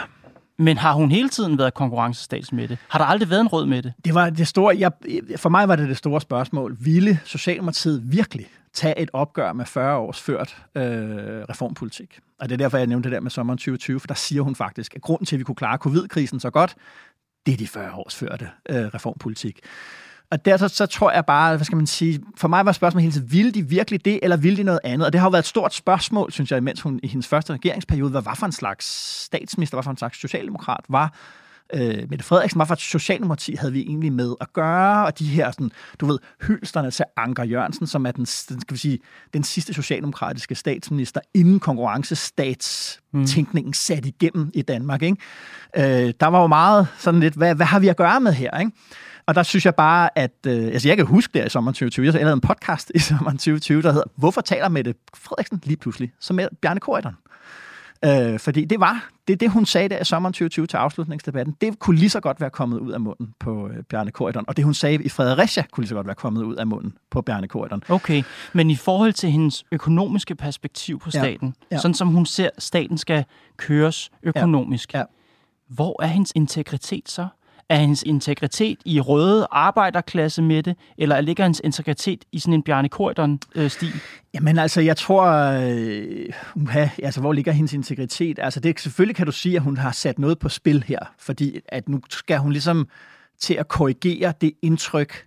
Men 0.56 0.78
har 0.78 0.92
hun 0.92 1.10
hele 1.10 1.28
tiden 1.28 1.58
været 1.58 1.74
konkurrencestatsmætte? 1.74 2.78
Har 2.88 2.98
der 2.98 3.06
aldrig 3.06 3.30
været 3.30 3.40
en 3.40 3.48
rød 3.48 3.66
med 3.66 3.82
det? 3.82 3.92
Det 4.04 4.14
var 4.14 4.30
det 4.30 4.48
store, 4.48 4.76
jeg, 4.78 4.92
for 5.36 5.48
mig 5.48 5.68
var 5.68 5.76
det 5.76 5.88
det 5.88 5.96
store 5.96 6.20
spørgsmål. 6.20 6.76
Ville 6.80 7.20
Socialdemokratiet 7.24 8.12
virkelig 8.12 8.46
tage 8.74 8.98
et 8.98 9.10
opgør 9.12 9.52
med 9.52 9.66
40 9.66 9.96
års 9.96 10.20
ført 10.20 10.64
øh, 10.74 10.82
reformpolitik? 11.48 12.20
Og 12.40 12.48
det 12.48 12.54
er 12.54 12.56
derfor, 12.56 12.78
jeg 12.78 12.86
nævnte 12.86 13.08
det 13.08 13.14
der 13.14 13.20
med 13.20 13.30
sommeren 13.30 13.58
2020, 13.58 14.00
for 14.00 14.06
der 14.06 14.14
siger 14.14 14.42
hun 14.42 14.54
faktisk, 14.54 14.94
at 14.94 15.02
grunden 15.02 15.26
til, 15.26 15.36
at 15.36 15.38
vi 15.38 15.44
kunne 15.44 15.54
klare 15.54 15.78
covid-krisen 15.78 16.40
så 16.40 16.50
godt, 16.50 16.74
det 17.46 17.52
er 17.52 17.56
de 17.56 17.68
40 17.68 17.94
års 17.94 18.16
førte 18.16 18.50
øh, 18.68 18.76
reformpolitik. 18.76 19.60
Og 20.30 20.44
derfor 20.44 20.68
så 20.68 20.86
tror 20.86 21.10
jeg 21.10 21.26
bare, 21.26 21.56
hvad 21.56 21.64
skal 21.64 21.76
man 21.76 21.86
sige, 21.86 22.22
for 22.36 22.48
mig 22.48 22.66
var 22.66 22.72
spørgsmålet 22.72 23.02
hele 23.02 23.12
tiden, 23.12 23.32
ville 23.32 23.52
de 23.52 23.68
virkelig 23.68 24.04
det, 24.04 24.20
eller 24.22 24.36
ville 24.36 24.56
de 24.56 24.62
noget 24.62 24.80
andet? 24.84 25.06
Og 25.06 25.12
det 25.12 25.20
har 25.20 25.26
jo 25.28 25.30
været 25.30 25.42
et 25.42 25.48
stort 25.48 25.74
spørgsmål, 25.74 26.32
synes 26.32 26.50
jeg, 26.50 26.58
imens 26.58 26.80
hun 26.80 27.00
i 27.02 27.08
hendes 27.08 27.28
første 27.28 27.52
regeringsperiode, 27.52 28.10
hvad 28.10 28.22
var 28.22 28.34
for 28.34 28.46
en 28.46 28.52
slags 28.52 28.86
statsminister, 29.24 29.76
hvad 29.76 29.82
for 29.82 29.90
en 29.90 29.96
slags 29.96 30.18
socialdemokrat 30.18 30.84
var 30.88 31.14
øh, 31.74 32.10
Mette 32.10 32.24
Frederiksen, 32.24 32.66
for 32.66 32.74
et 32.74 32.80
socialdemokrati 32.80 33.54
havde 33.54 33.72
vi 33.72 33.80
egentlig 33.80 34.12
med 34.12 34.34
at 34.40 34.52
gøre, 34.52 35.06
og 35.06 35.18
de 35.18 35.24
her, 35.24 35.50
sådan, 35.50 35.70
du 36.00 36.06
ved, 36.06 36.18
hyldsterne 36.46 36.90
til 36.90 37.04
Anker 37.16 37.44
Jørgensen, 37.44 37.86
som 37.86 38.06
er 38.06 38.10
den, 38.10 38.24
den, 38.24 38.60
skal 38.60 38.74
vi 38.74 38.78
sige, 38.78 38.98
den 39.34 39.44
sidste 39.44 39.74
socialdemokratiske 39.74 40.54
statsminister, 40.54 41.20
inden 41.34 41.60
konkurrencestatstænkningen 41.60 43.74
sat 43.74 44.06
igennem 44.06 44.50
i 44.54 44.62
Danmark. 44.62 45.02
Ikke? 45.02 45.16
Øh, 45.76 46.12
der 46.20 46.26
var 46.26 46.40
jo 46.40 46.46
meget 46.46 46.88
sådan 46.98 47.20
lidt, 47.20 47.34
hvad, 47.34 47.54
hvad 47.54 47.66
har 47.66 47.78
vi 47.78 47.88
at 47.88 47.96
gøre 47.96 48.20
med 48.20 48.32
her? 48.32 48.58
Ikke? 48.58 48.72
Og 49.26 49.34
der 49.34 49.42
synes 49.42 49.64
jeg 49.64 49.74
bare, 49.74 50.18
at... 50.18 50.32
Øh, 50.46 50.64
altså, 50.64 50.88
jeg 50.88 50.96
kan 50.96 51.06
huske 51.06 51.38
det 51.38 51.46
i 51.46 51.48
sommeren 51.48 51.74
2020. 51.74 52.06
Jeg 52.06 52.14
lavede 52.14 52.32
en 52.32 52.40
podcast 52.40 52.92
i 52.94 52.98
sommeren 52.98 53.36
2020, 53.36 53.82
der 53.82 53.92
hedder 53.92 54.06
Hvorfor 54.16 54.40
taler 54.40 54.68
Mette 54.68 54.94
Frederiksen 55.14 55.60
lige 55.64 55.76
pludselig 55.76 56.12
som 56.20 56.36
med 56.36 56.48
Bjarne 56.62 56.80
Korydon? 56.80 57.16
Øh, 58.04 58.38
fordi 58.38 58.64
det 58.64 58.80
var 58.80 59.10
det, 59.28 59.40
det, 59.40 59.50
hun 59.50 59.66
sagde 59.66 59.88
der 59.88 60.00
i 60.00 60.04
sommeren 60.04 60.32
2020 60.32 60.66
til 60.66 60.76
afslutningsdebatten. 60.76 61.56
Det 61.60 61.78
kunne 61.78 61.96
lige 61.98 62.10
så 62.10 62.20
godt 62.20 62.40
være 62.40 62.50
kommet 62.50 62.78
ud 62.78 62.92
af 62.92 63.00
munden 63.00 63.34
på 63.40 63.68
øh, 63.68 63.82
Bjarne 63.82 64.10
Korydon. 64.10 64.44
Og 64.48 64.56
det, 64.56 64.64
hun 64.64 64.74
sagde 64.74 65.04
i 65.04 65.08
Fredericia, 65.08 65.64
kunne 65.72 65.82
lige 65.82 65.88
så 65.88 65.94
godt 65.94 66.06
være 66.06 66.14
kommet 66.14 66.42
ud 66.42 66.56
af 66.56 66.66
munden 66.66 66.94
på 67.10 67.22
Bjarne 67.22 67.48
Korydon. 67.48 67.82
Okay, 67.88 68.22
men 68.52 68.70
i 68.70 68.76
forhold 68.76 69.12
til 69.12 69.30
hendes 69.30 69.64
økonomiske 69.72 70.34
perspektiv 70.34 70.98
på 70.98 71.10
staten, 71.10 71.54
ja. 71.70 71.76
Ja. 71.76 71.80
sådan 71.80 71.94
som 71.94 72.08
hun 72.08 72.26
ser, 72.26 72.50
staten 72.58 72.98
skal 72.98 73.24
køres 73.56 74.10
økonomisk, 74.22 74.94
ja. 74.94 74.98
Ja. 74.98 75.04
hvor 75.68 76.02
er 76.02 76.06
hendes 76.06 76.32
integritet 76.34 77.08
så? 77.08 77.26
Er 77.68 77.76
hans 77.76 78.02
integritet 78.02 78.78
i 78.84 79.00
røde 79.00 79.46
arbejderklasse 79.50 80.42
med 80.42 80.62
det, 80.62 80.76
eller 80.98 81.20
ligger 81.20 81.44
hans 81.44 81.60
integritet 81.64 82.24
i 82.32 82.38
sådan 82.38 82.54
en 82.54 82.62
Bjarne 82.62 82.88
Korydon-stil? 82.88 83.88
Øh, 83.88 84.00
Jamen 84.34 84.58
altså, 84.58 84.80
jeg 84.80 84.96
tror, 84.96 85.26
øh, 85.26 86.32
ja, 86.74 86.90
altså, 87.02 87.20
hvor 87.20 87.32
ligger 87.32 87.52
hendes 87.52 87.72
integritet? 87.72 88.38
Altså, 88.42 88.60
det, 88.60 88.80
selvfølgelig 88.80 89.16
kan 89.16 89.26
du 89.26 89.32
sige, 89.32 89.56
at 89.56 89.62
hun 89.62 89.76
har 89.76 89.92
sat 89.92 90.18
noget 90.18 90.38
på 90.38 90.48
spil 90.48 90.84
her, 90.86 90.98
fordi 91.18 91.60
at 91.68 91.88
nu 91.88 92.00
skal 92.10 92.38
hun 92.38 92.52
ligesom 92.52 92.88
til 93.40 93.54
at 93.54 93.68
korrigere 93.68 94.32
det 94.40 94.52
indtryk, 94.62 95.26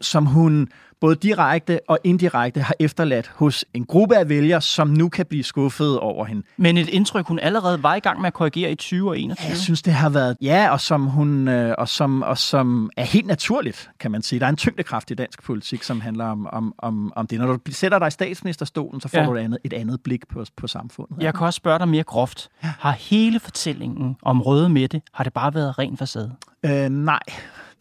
som 0.00 0.26
hun 0.26 0.68
både 1.02 1.16
direkte 1.16 1.80
og 1.88 1.98
indirekte 2.04 2.60
har 2.60 2.74
efterladt 2.80 3.32
hos 3.34 3.64
en 3.74 3.84
gruppe 3.84 4.16
af 4.16 4.28
vælgere, 4.28 4.60
som 4.60 4.88
nu 4.88 5.08
kan 5.08 5.26
blive 5.26 5.44
skuffet 5.44 5.98
over 5.98 6.24
hende. 6.24 6.42
Men 6.56 6.78
et 6.78 6.88
indtryk, 6.88 7.26
hun 7.26 7.38
allerede 7.38 7.82
var 7.82 7.94
i 7.94 8.00
gang 8.00 8.20
med 8.20 8.26
at 8.26 8.32
korrigere 8.32 8.70
i 8.70 8.74
20 8.74 9.08
og 9.08 9.18
21? 9.18 9.48
Jeg 9.48 9.56
synes, 9.56 9.82
det 9.82 9.92
har 9.92 10.08
været, 10.08 10.36
ja, 10.40 10.68
og 10.70 10.80
som, 10.80 11.06
hun, 11.06 11.48
øh, 11.48 11.74
og 11.78 11.88
som, 11.88 12.22
og 12.22 12.38
som 12.38 12.90
er 12.96 13.04
helt 13.04 13.26
naturligt, 13.26 13.90
kan 14.00 14.10
man 14.10 14.22
sige. 14.22 14.40
Der 14.40 14.46
er 14.46 14.50
en 14.50 14.56
tyngdekraft 14.56 15.10
i 15.10 15.14
dansk 15.14 15.42
politik, 15.42 15.82
som 15.82 16.00
handler 16.00 16.24
om, 16.24 16.46
om, 16.46 16.74
om, 16.78 17.12
om 17.16 17.26
det. 17.26 17.38
Når 17.38 17.46
du 17.46 17.58
sætter 17.70 17.98
dig 17.98 18.08
i 18.08 18.10
statsministerstolen, 18.10 19.00
så 19.00 19.08
får 19.08 19.18
ja. 19.18 19.26
du 19.26 19.34
et 19.34 19.40
andet, 19.40 19.58
et 19.64 19.72
andet 19.72 20.00
blik 20.02 20.28
på, 20.28 20.44
på 20.56 20.66
samfundet. 20.66 21.22
Jeg 21.22 21.34
kan 21.34 21.46
også 21.46 21.56
spørge 21.56 21.78
dig 21.78 21.88
mere 21.88 22.02
groft. 22.02 22.48
Ja. 22.64 22.72
Har 22.78 22.92
hele 22.92 23.40
fortællingen 23.40 24.16
om 24.22 24.42
Røde 24.42 24.68
Mette, 24.68 25.02
har 25.12 25.24
det 25.24 25.32
bare 25.32 25.54
været 25.54 25.78
ren 25.78 25.96
facade? 25.96 26.32
Øh, 26.64 26.88
nej, 26.88 27.20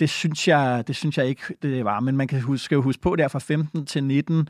det 0.01 0.09
synes 0.09 0.47
jeg, 0.47 0.83
det 0.87 0.95
synes 0.95 1.17
jeg 1.17 1.25
ikke, 1.25 1.41
det 1.61 1.85
var. 1.85 1.99
Men 1.99 2.17
man 2.17 2.27
kan 2.27 2.41
huske, 2.41 2.77
huske 2.77 3.01
på, 3.01 3.10
der 3.15 3.27
fra 3.27 3.39
15 3.39 3.85
til 3.85 4.03
19, 4.03 4.49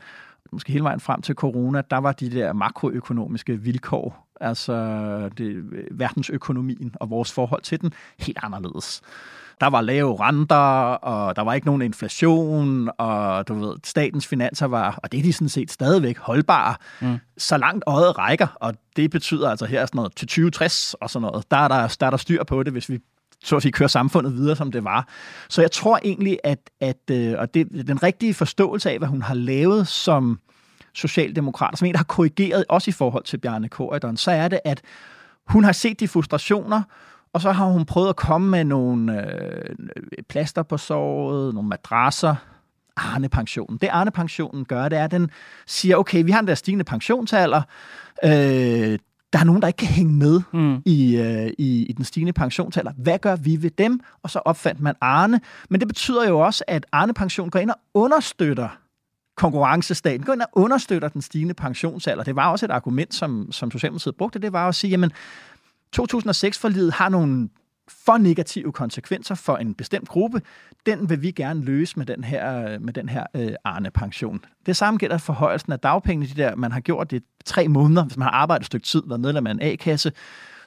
måske 0.52 0.72
hele 0.72 0.84
vejen 0.84 1.00
frem 1.00 1.22
til 1.22 1.34
corona, 1.34 1.82
der 1.90 1.96
var 1.96 2.12
de 2.12 2.30
der 2.30 2.52
makroøkonomiske 2.52 3.60
vilkår, 3.60 4.28
altså 4.40 4.74
det, 5.38 5.64
verdensøkonomien 5.90 6.92
og 6.94 7.10
vores 7.10 7.32
forhold 7.32 7.62
til 7.62 7.80
den, 7.80 7.92
helt 8.18 8.38
anderledes. 8.42 9.02
Der 9.60 9.66
var 9.66 9.80
lave 9.80 10.20
renter, 10.20 10.56
og 10.94 11.36
der 11.36 11.42
var 11.42 11.54
ikke 11.54 11.66
nogen 11.66 11.82
inflation, 11.82 12.90
og 12.98 13.48
du 13.48 13.54
ved, 13.54 13.74
statens 13.84 14.26
finanser 14.26 14.66
var, 14.66 14.98
og 15.02 15.12
det 15.12 15.18
er 15.18 15.22
de 15.22 15.32
sådan 15.32 15.48
set 15.48 15.70
stadigvæk 15.70 16.18
holdbare, 16.18 16.74
mm. 17.00 17.18
så 17.38 17.56
langt 17.56 17.84
øjet 17.86 18.18
rækker, 18.18 18.46
og 18.60 18.74
det 18.96 19.10
betyder 19.10 19.50
altså 19.50 19.66
her 19.66 19.86
sådan 19.86 19.96
noget 19.96 20.16
til 20.16 20.28
2060 20.28 20.94
og 20.94 21.10
sådan 21.10 21.28
noget. 21.28 21.50
Der 21.50 21.56
er 21.56 21.68
der, 21.68 21.96
der 22.00 22.06
er 22.06 22.10
der 22.10 22.16
styr 22.16 22.44
på 22.44 22.62
det, 22.62 22.72
hvis 22.72 22.88
vi 22.88 22.98
så 23.42 23.56
at 23.56 23.62
sige, 23.62 23.72
køre 23.72 23.88
samfundet 23.88 24.34
videre, 24.34 24.56
som 24.56 24.72
det 24.72 24.84
var. 24.84 25.08
Så 25.48 25.60
jeg 25.60 25.70
tror 25.70 26.00
egentlig, 26.04 26.38
at, 26.44 26.58
at 26.80 27.10
øh, 27.10 27.34
og 27.38 27.54
det, 27.54 27.86
den 27.86 28.02
rigtige 28.02 28.34
forståelse 28.34 28.90
af, 28.90 28.98
hvad 28.98 29.08
hun 29.08 29.22
har 29.22 29.34
lavet 29.34 29.88
som 29.88 30.40
socialdemokrat, 30.94 31.78
som 31.78 31.86
en, 31.86 31.92
der 31.92 31.98
har 31.98 32.04
korrigeret, 32.04 32.64
også 32.68 32.90
i 32.90 32.92
forhold 32.92 33.24
til 33.24 33.38
Bjarne 33.38 33.68
Korydon, 33.68 34.16
så 34.16 34.30
er 34.30 34.48
det, 34.48 34.60
at 34.64 34.82
hun 35.46 35.64
har 35.64 35.72
set 35.72 36.00
de 36.00 36.08
frustrationer, 36.08 36.82
og 37.32 37.40
så 37.40 37.52
har 37.52 37.66
hun 37.66 37.84
prøvet 37.84 38.08
at 38.08 38.16
komme 38.16 38.50
med 38.50 38.64
nogle 38.64 39.26
øh, 39.32 39.64
øh 39.78 40.22
plaster 40.28 40.62
på 40.62 40.76
såret, 40.76 41.54
nogle 41.54 41.68
madrasser, 41.68 42.34
Arne-pensionen. 42.96 43.78
Det 43.78 43.88
Arne-pensionen 43.92 44.64
gør, 44.64 44.88
det 44.88 44.98
er, 44.98 45.04
at 45.04 45.10
den 45.10 45.30
siger, 45.66 45.96
okay, 45.96 46.24
vi 46.24 46.30
har 46.30 46.40
en 46.40 46.46
der 46.46 46.54
stigende 46.54 46.84
pensionsalder, 46.84 47.62
øh, 48.24 48.98
der 49.32 49.38
er 49.38 49.44
nogen, 49.44 49.62
der 49.62 49.68
ikke 49.68 49.78
kan 49.78 49.88
hænge 49.88 50.12
med 50.12 50.40
mm. 50.52 50.82
i, 50.86 51.16
øh, 51.16 51.52
i, 51.58 51.86
i 51.86 51.92
den 51.92 52.04
stigende 52.04 52.32
pensionsalder. 52.32 52.92
Hvad 52.96 53.18
gør 53.18 53.36
vi 53.36 53.62
ved 53.62 53.70
dem? 53.70 54.00
Og 54.22 54.30
så 54.30 54.38
opfandt 54.38 54.80
man 54.80 54.94
Arne. 55.00 55.40
Men 55.68 55.80
det 55.80 55.88
betyder 55.88 56.28
jo 56.28 56.40
også, 56.40 56.64
at 56.66 56.86
Arne 56.92 57.14
Pension 57.14 57.50
går 57.50 57.58
ind 57.58 57.70
og 57.70 57.76
understøtter 57.94 58.68
konkurrencestaten, 59.36 60.26
går 60.26 60.32
ind 60.32 60.42
og 60.42 60.48
understøtter 60.52 61.08
den 61.08 61.22
stigende 61.22 61.54
pensionsalder. 61.54 62.24
Det 62.24 62.36
var 62.36 62.50
også 62.50 62.66
et 62.66 62.70
argument, 62.70 63.14
som, 63.14 63.52
som 63.52 63.70
Socialdemokratiet 63.70 64.16
brugte. 64.16 64.38
Det 64.38 64.52
var 64.52 64.68
at 64.68 64.74
sige, 64.74 64.90
jamen 64.90 65.12
2006-forlidet 66.00 66.92
har 66.92 67.08
nogle 67.08 67.48
for 68.04 68.18
negative 68.18 68.72
konsekvenser 68.72 69.34
for 69.34 69.56
en 69.56 69.74
bestemt 69.74 70.08
gruppe, 70.08 70.42
den 70.86 71.10
vil 71.10 71.22
vi 71.22 71.30
gerne 71.30 71.64
løse 71.64 71.98
med 71.98 72.06
den 72.06 72.24
her, 72.24 72.78
med 72.78 72.92
den 72.92 73.08
her 73.08 73.26
øh, 73.34 73.52
Arne-pension. 73.64 74.44
Det 74.66 74.76
samme 74.76 74.98
gælder 74.98 75.18
forhøjelsen 75.18 75.72
af 75.72 75.80
dagpengene, 75.80 76.26
de 76.26 76.42
der, 76.42 76.56
man 76.56 76.72
har 76.72 76.80
gjort 76.80 77.10
det 77.10 77.22
tre 77.44 77.68
måneder, 77.68 78.04
hvis 78.04 78.16
man 78.16 78.24
har 78.24 78.32
arbejdet 78.32 78.62
et 78.62 78.66
stykke 78.66 78.86
tid, 78.86 79.02
været 79.06 79.20
medlem 79.20 79.46
af 79.46 79.50
en 79.50 79.62
A-kasse, 79.62 80.12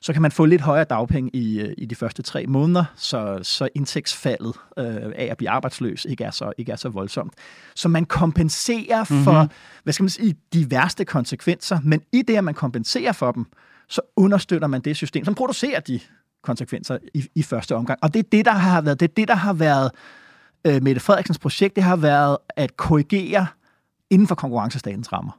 så 0.01 0.13
kan 0.13 0.21
man 0.21 0.31
få 0.31 0.45
lidt 0.45 0.61
højere 0.61 0.83
dagpenge 0.83 1.29
i, 1.33 1.61
øh, 1.61 1.73
i 1.77 1.85
de 1.85 1.95
første 1.95 2.23
tre 2.23 2.45
måneder, 2.47 2.85
så, 2.95 3.39
så 3.43 3.69
indtægtsfaldet 3.75 4.53
øh, 4.77 4.85
af 5.15 5.27
at 5.31 5.37
blive 5.37 5.49
arbejdsløs 5.49 6.05
ikke 6.05 6.23
er, 6.23 6.31
så, 6.31 6.51
ikke 6.57 6.71
er 6.71 6.75
så 6.75 6.89
voldsomt. 6.89 7.33
Så 7.75 7.89
man 7.89 8.05
kompenserer 8.05 9.03
for, 9.03 9.41
mm-hmm. 9.41 9.49
hvad 9.83 9.93
skal 9.93 10.03
man 10.03 10.09
sige, 10.09 10.35
de 10.53 10.71
værste 10.71 11.05
konsekvenser, 11.05 11.79
men 11.83 12.01
i 12.13 12.21
det, 12.21 12.37
at 12.37 12.43
man 12.43 12.53
kompenserer 12.53 13.11
for 13.11 13.31
dem, 13.31 13.45
så 13.89 14.01
understøtter 14.15 14.67
man 14.67 14.81
det 14.81 14.95
system, 14.95 15.25
som 15.25 15.35
producerer 15.35 15.79
de 15.79 15.99
konsekvenser 16.45 16.97
i, 17.13 17.25
i 17.35 17.43
første 17.43 17.75
omgang. 17.75 17.99
Og 18.01 18.13
det 18.13 18.19
er 18.19 18.29
det, 18.31 18.45
der 18.45 18.51
har 18.51 18.81
været, 18.81 18.99
det 18.99 19.09
er 19.09 19.13
det, 19.13 19.27
der 19.27 19.35
har 19.35 19.53
været 19.53 19.91
øh, 20.67 20.83
Mette 20.83 21.01
Frederiksens 21.01 21.39
projekt, 21.39 21.75
det 21.75 21.83
har 21.83 21.95
været 21.95 22.37
at 22.49 22.77
korrigere 22.77 23.47
inden 24.09 24.27
for 24.27 24.35
konkurrencestatens 24.35 25.13
rammer. 25.13 25.31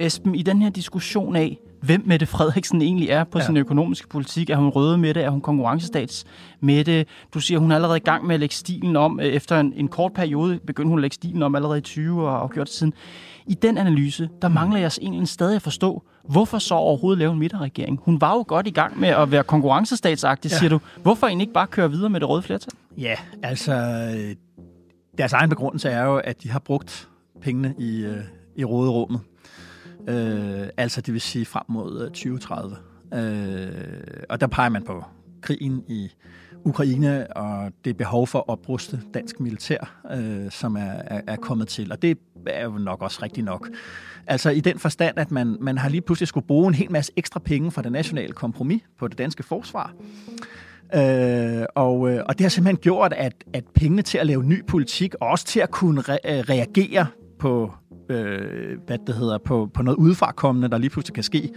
Esben, 0.00 0.34
i 0.34 0.42
den 0.42 0.62
her 0.62 0.70
diskussion 0.70 1.36
af, 1.36 1.58
hvem 1.80 2.02
Mette 2.06 2.26
Frederiksen 2.26 2.82
egentlig 2.82 3.08
er 3.08 3.24
på 3.24 3.38
ja. 3.38 3.46
sin 3.46 3.56
økonomiske 3.56 4.08
politik. 4.08 4.50
Er 4.50 4.56
hun 4.56 4.68
røde 4.68 4.98
med 4.98 5.14
det? 5.14 5.24
Er 5.24 5.30
hun 5.30 5.40
konkurrencestats 5.40 6.24
med 6.60 6.84
det? 6.84 7.08
Du 7.34 7.40
siger, 7.40 7.58
hun 7.58 7.70
er 7.70 7.74
allerede 7.74 7.96
i 7.96 8.00
gang 8.00 8.26
med 8.26 8.34
at 8.34 8.40
lægge 8.40 8.54
stilen 8.54 8.96
om. 8.96 9.20
Efter 9.20 9.60
en, 9.60 9.72
en 9.76 9.88
kort 9.88 10.12
periode 10.12 10.58
begyndte 10.66 10.88
hun 10.88 10.98
at 10.98 11.02
lægge 11.02 11.14
stilen 11.14 11.42
om 11.42 11.54
allerede 11.54 11.78
i 11.78 11.82
20 11.82 12.28
og, 12.28 12.40
og 12.40 12.50
gjort 12.50 12.66
det 12.66 12.74
siden. 12.74 12.92
I 13.46 13.54
den 13.54 13.78
analyse, 13.78 14.28
der 14.42 14.48
mangler 14.48 14.80
jeg 14.80 14.92
egentlig 15.00 15.28
stadig 15.28 15.56
at 15.56 15.62
forstå, 15.62 16.02
hvorfor 16.28 16.58
så 16.58 16.74
overhovedet 16.74 17.18
lave 17.18 17.32
en 17.32 17.38
midterregering? 17.38 18.00
Hun 18.02 18.20
var 18.20 18.32
jo 18.32 18.44
godt 18.48 18.66
i 18.66 18.70
gang 18.70 19.00
med 19.00 19.08
at 19.08 19.30
være 19.30 19.42
konkurrencestatsagtig, 19.42 20.50
ja. 20.50 20.56
siger 20.56 20.70
du. 20.70 20.80
Hvorfor 21.02 21.26
egentlig 21.26 21.44
ikke 21.44 21.54
bare 21.54 21.66
køre 21.66 21.90
videre 21.90 22.10
med 22.10 22.20
det 22.20 22.28
røde 22.28 22.42
flertal? 22.42 22.72
Ja, 22.98 23.14
altså 23.42 23.72
deres 25.18 25.32
egen 25.32 25.50
begrundelse 25.50 25.88
er 25.88 26.04
jo, 26.04 26.16
at 26.16 26.42
de 26.42 26.50
har 26.50 26.58
brugt 26.58 27.08
pengene 27.42 27.74
i, 27.78 28.04
øh, 28.04 28.16
i 28.56 28.64
råderummet. 28.64 29.20
Øh, 30.10 30.68
altså 30.76 31.00
det 31.00 31.14
vil 31.14 31.20
sige 31.20 31.46
frem 31.46 31.64
mod 31.68 32.02
øh, 32.02 32.06
2030. 32.06 32.76
Øh, 33.14 34.24
og 34.28 34.40
der 34.40 34.46
peger 34.46 34.68
man 34.68 34.82
på 34.82 35.04
krigen 35.40 35.84
i 35.88 36.10
Ukraine 36.64 37.36
og 37.36 37.72
det 37.84 37.96
behov 37.96 38.26
for 38.26 38.38
at 38.38 38.48
opruste 38.48 39.00
dansk 39.14 39.40
militær, 39.40 40.00
øh, 40.12 40.50
som 40.50 40.76
er, 40.76 40.80
er, 40.80 41.20
er 41.26 41.36
kommet 41.36 41.68
til. 41.68 41.92
Og 41.92 42.02
det 42.02 42.18
er 42.46 42.64
jo 42.64 42.70
nok 42.70 43.02
også 43.02 43.22
rigtigt 43.22 43.44
nok. 43.44 43.68
Altså 44.26 44.50
i 44.50 44.60
den 44.60 44.78
forstand, 44.78 45.18
at 45.18 45.30
man, 45.30 45.56
man 45.60 45.78
har 45.78 45.88
lige 45.88 46.00
pludselig 46.00 46.28
skulle 46.28 46.46
bruge 46.46 46.68
en 46.68 46.74
hel 46.74 46.92
masse 46.92 47.12
ekstra 47.16 47.40
penge 47.40 47.70
fra 47.70 47.82
det 47.82 47.92
nationale 47.92 48.32
kompromis 48.32 48.82
på 48.98 49.08
det 49.08 49.18
danske 49.18 49.42
forsvar. 49.42 49.94
Øh, 50.94 51.64
og, 51.74 52.10
øh, 52.10 52.22
og 52.26 52.38
det 52.38 52.44
har 52.44 52.48
simpelthen 52.48 52.76
gjort, 52.76 53.12
at, 53.12 53.44
at 53.52 53.64
pengene 53.74 54.02
til 54.02 54.18
at 54.18 54.26
lave 54.26 54.44
ny 54.44 54.66
politik, 54.66 55.14
og 55.20 55.28
også 55.28 55.44
til 55.44 55.60
at 55.60 55.70
kunne 55.70 56.00
re- 56.00 56.18
reagere 56.26 57.06
på, 57.40 57.72
øh, 58.10 58.78
hvad 58.86 58.98
det 59.06 59.14
hedder, 59.14 59.38
på, 59.38 59.70
på 59.74 59.82
noget 59.82 59.96
udefrakommende, 59.96 60.68
der 60.68 60.78
lige 60.78 60.90
pludselig 60.90 61.14
kan 61.14 61.24
ske, 61.24 61.50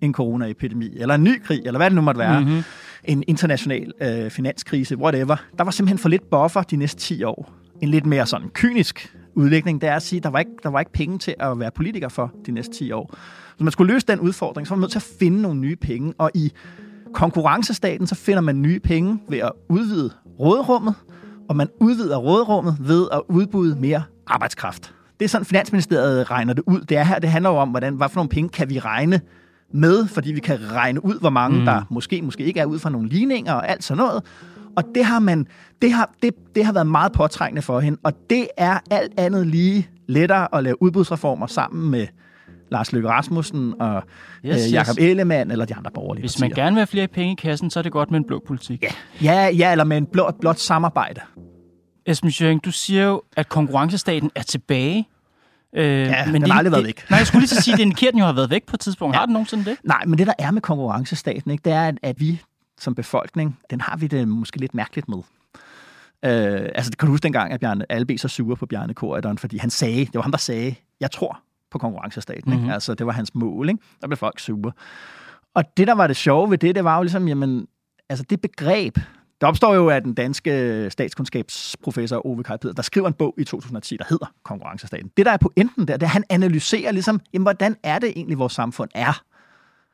en 0.00 0.14
coronaepidemi, 0.14 0.96
eller 0.96 1.14
en 1.14 1.24
ny 1.24 1.42
krig, 1.42 1.62
eller 1.64 1.78
hvad 1.78 1.90
det 1.90 1.96
nu 1.96 2.02
måtte 2.02 2.18
være, 2.18 2.40
mm-hmm. 2.40 2.62
en 3.04 3.24
international 3.26 3.92
øh, 4.02 4.30
finanskrise, 4.30 4.96
whatever. 4.96 5.36
Der 5.58 5.64
var 5.64 5.70
simpelthen 5.70 5.98
for 5.98 6.08
lidt 6.08 6.30
buffer 6.30 6.62
de 6.62 6.76
næste 6.76 7.00
10 7.00 7.22
år. 7.24 7.52
En 7.80 7.88
lidt 7.88 8.06
mere 8.06 8.26
sådan 8.26 8.48
kynisk 8.48 9.16
udlægning, 9.34 9.80
det 9.80 9.88
er 9.88 9.94
at 9.96 10.02
sige, 10.02 10.20
der 10.20 10.28
var, 10.28 10.38
ikke, 10.38 10.50
der 10.62 10.68
var 10.68 10.80
ikke 10.80 10.92
penge 10.92 11.18
til 11.18 11.34
at 11.40 11.60
være 11.60 11.70
politiker 11.70 12.08
for 12.08 12.32
de 12.46 12.52
næste 12.52 12.74
10 12.74 12.92
år. 12.92 13.14
Så 13.58 13.64
man 13.64 13.72
skulle 13.72 13.92
løse 13.92 14.06
den 14.06 14.20
udfordring, 14.20 14.66
så 14.66 14.74
var 14.74 14.76
man 14.76 14.80
nødt 14.80 14.92
til 14.92 14.98
at 14.98 15.08
finde 15.18 15.42
nogle 15.42 15.60
nye 15.60 15.76
penge, 15.76 16.14
og 16.18 16.30
i 16.34 16.52
Konkurrencestaten, 17.14 18.06
så 18.06 18.14
finder 18.14 18.40
man 18.40 18.62
nye 18.62 18.80
penge 18.80 19.18
ved 19.28 19.38
at 19.38 19.52
udvide 19.68 20.10
rådrummet, 20.40 20.94
og 21.48 21.56
man 21.56 21.68
udvider 21.80 22.16
rådrummet 22.16 22.76
ved 22.80 23.08
at 23.12 23.22
udbyde 23.28 23.76
mere 23.80 24.02
arbejdskraft. 24.26 24.94
Det 25.20 25.24
er 25.24 25.28
sådan, 25.28 25.44
Finansministeriet 25.44 26.30
regner 26.30 26.54
det 26.54 26.64
ud. 26.66 26.80
Det 26.80 26.96
er 26.96 27.04
her, 27.04 27.18
det 27.18 27.30
handler 27.30 27.50
jo 27.50 27.56
om, 27.56 27.68
hvordan, 27.68 27.94
hvad 27.94 28.08
for 28.08 28.16
nogle 28.16 28.28
penge 28.28 28.48
kan 28.48 28.70
vi 28.70 28.78
regne 28.78 29.20
med, 29.72 30.06
fordi 30.06 30.32
vi 30.32 30.40
kan 30.40 30.58
regne 30.72 31.04
ud, 31.04 31.20
hvor 31.20 31.30
mange 31.30 31.58
mm. 31.58 31.64
der 31.64 31.82
måske, 31.90 32.22
måske 32.22 32.44
ikke 32.44 32.60
er 32.60 32.64
ud 32.64 32.78
fra 32.78 32.90
nogle 32.90 33.08
ligninger 33.08 33.52
og 33.52 33.68
alt 33.68 33.84
sådan 33.84 33.98
noget. 33.98 34.22
Og 34.76 34.84
det 34.94 35.04
har, 35.04 35.18
man, 35.18 35.46
det, 35.82 35.92
har, 35.92 36.10
det, 36.22 36.34
det 36.54 36.64
har 36.64 36.72
været 36.72 36.86
meget 36.86 37.12
påtrængende 37.12 37.62
for 37.62 37.80
hende, 37.80 37.98
og 38.02 38.12
det 38.30 38.48
er 38.56 38.78
alt 38.90 39.12
andet 39.16 39.46
lige 39.46 39.88
lettere 40.08 40.54
at 40.54 40.64
lave 40.64 40.82
udbudsreformer 40.82 41.46
sammen 41.46 41.90
med 41.90 42.06
Lars 42.70 42.92
Løkke 42.92 43.08
Rasmussen 43.08 43.74
og 43.80 44.02
yes, 44.44 44.66
øh, 44.66 44.72
Jakob 44.72 44.96
yes. 44.98 45.08
Ellemann 45.08 45.50
eller 45.50 45.64
de 45.64 45.74
andre 45.74 45.90
borgerlige 45.94 46.22
Hvis 46.22 46.32
partier. 46.32 46.48
man 46.48 46.64
gerne 46.64 46.74
vil 46.74 46.80
have 46.80 46.86
flere 46.86 47.08
penge 47.08 47.32
i 47.32 47.34
kassen, 47.34 47.70
så 47.70 47.78
er 47.78 47.82
det 47.82 47.92
godt 47.92 48.10
med 48.10 48.18
en 48.18 48.26
blå 48.26 48.42
politik. 48.46 48.82
Ja, 48.82 48.88
ja, 49.22 49.48
ja 49.48 49.72
eller 49.72 49.84
med 49.84 49.96
en 49.96 50.06
blå, 50.06 50.30
blot 50.40 50.58
samarbejde. 50.58 51.20
Esben 52.10 52.30
Schøring, 52.30 52.64
du 52.64 52.70
siger 52.70 53.04
jo, 53.04 53.22
at 53.36 53.48
konkurrencestaten 53.48 54.30
er 54.34 54.42
tilbage. 54.42 55.08
Øh, 55.72 55.84
ja, 55.84 56.24
men 56.26 56.34
den 56.34 56.42
det, 56.42 56.50
har 56.50 56.58
aldrig 56.58 56.72
været 56.72 56.86
væk. 56.86 57.10
Nej, 57.10 57.18
jeg 57.18 57.26
skulle 57.26 57.40
lige 57.40 57.48
så 57.48 57.62
sige, 57.62 57.74
at 57.82 58.12
den 58.12 58.18
jo 58.18 58.24
har 58.24 58.32
været 58.32 58.50
væk 58.50 58.66
på 58.66 58.76
et 58.76 58.80
tidspunkt. 58.80 59.14
Ja. 59.14 59.18
Har 59.18 59.26
den 59.26 59.32
nogensinde 59.32 59.64
det? 59.64 59.76
Nej, 59.84 60.04
men 60.06 60.18
det 60.18 60.26
der 60.26 60.32
er 60.38 60.50
med 60.50 60.62
konkurrencestaten, 60.62 61.50
ikke, 61.50 61.62
det 61.62 61.72
er, 61.72 61.88
at, 61.88 61.98
at 62.02 62.20
vi 62.20 62.40
som 62.78 62.94
befolkning, 62.94 63.58
den 63.70 63.80
har 63.80 63.96
vi 63.96 64.06
det 64.06 64.28
måske 64.28 64.58
lidt 64.58 64.74
mærkeligt 64.74 65.08
med. 65.08 65.18
Øh, 66.24 66.68
altså, 66.74 66.92
kan 66.98 67.06
du 67.06 67.12
huske 67.12 67.22
dengang, 67.22 67.52
at 67.52 67.60
Bjarne, 67.60 67.84
alle 67.88 68.06
blev 68.06 68.18
så 68.18 68.28
sure 68.28 68.56
på 68.56 68.66
Bjarne 68.66 68.94
Korydon, 68.94 69.38
fordi 69.38 69.58
han 69.58 69.70
sagde, 69.70 70.04
det 70.04 70.14
var 70.14 70.22
ham, 70.22 70.30
der 70.30 70.38
sagde, 70.38 70.74
jeg 71.00 71.10
tror 71.10 71.40
på 71.70 71.78
konkurrencestaten. 71.78 72.42
Mm-hmm. 72.46 72.52
Ikke? 72.52 72.64
Mhm. 72.64 72.72
Altså, 72.72 72.94
det 72.94 73.06
var 73.06 73.12
hans 73.12 73.34
mål. 73.34 73.68
Ikke? 73.68 73.80
Der 74.00 74.06
blev 74.06 74.16
folk 74.16 74.38
sure. 74.40 74.72
Og 75.54 75.76
det, 75.76 75.86
der 75.86 75.94
var 75.94 76.06
det 76.06 76.16
sjove 76.16 76.50
ved 76.50 76.58
det, 76.58 76.74
det 76.74 76.84
var 76.84 76.96
jo 76.96 77.02
ligesom, 77.02 77.28
jamen, 77.28 77.66
altså 78.08 78.24
det 78.30 78.40
begreb, 78.40 78.98
der 79.40 79.46
opstår 79.46 79.74
jo 79.74 79.88
af 79.88 80.02
den 80.02 80.14
danske 80.14 80.86
statskundskabsprofessor 80.90 82.26
Ove 82.26 82.42
Kaj 82.42 82.56
Peder, 82.56 82.74
der 82.74 82.82
skriver 82.82 83.08
en 83.08 83.14
bog 83.14 83.34
i 83.38 83.44
2010, 83.44 83.96
der 83.96 84.04
hedder 84.08 84.26
Konkurrencestaten. 84.42 85.10
Det, 85.16 85.26
der 85.26 85.32
er 85.32 85.36
pointen 85.36 85.88
der, 85.88 85.96
det 85.96 86.02
er, 86.02 86.06
at 86.06 86.12
han 86.12 86.24
analyserer 86.30 86.92
ligesom, 86.92 87.20
jamen, 87.32 87.44
hvordan 87.44 87.76
er 87.82 87.98
det 87.98 88.08
egentlig, 88.16 88.38
vores 88.38 88.52
samfund 88.52 88.90
er? 88.94 89.22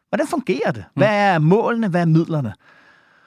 Hvordan 0.09 0.27
fungerer 0.27 0.71
det? 0.71 0.85
Hvad 0.95 1.09
er 1.09 1.39
målene? 1.39 1.89
Hvad 1.89 2.01
er 2.01 2.05
midlerne? 2.05 2.55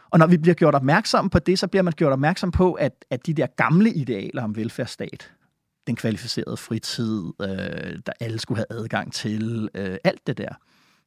Og 0.10 0.20
når 0.20 0.28
vi 0.28 0.38
bliver 0.38 0.56
gjort 0.56 0.76
opmærksom 0.76 1.30
på 1.30 1.40
det, 1.40 1.60
så 1.60 1.68
bliver 1.68 1.84
man 1.84 1.94
gjort 1.94 2.14
opmærksom 2.14 2.52
på, 2.52 2.74
at, 2.74 3.06
at 3.10 3.26
de 3.26 3.34
der 3.34 3.48
gamle 3.48 3.94
idealer 3.94 4.44
om 4.44 4.56
velfærdsstat, 4.56 5.32
den 5.88 5.96
kvalificerede 5.96 6.58
fritid, 6.58 7.24
øh, 7.42 8.00
der 8.06 8.12
alle 8.20 8.40
skulle 8.40 8.58
have 8.58 8.80
adgang 8.80 9.14
til, 9.14 9.70
øh, 9.76 9.98
alt 10.04 10.28
det 10.28 10.38
der, 10.38 10.50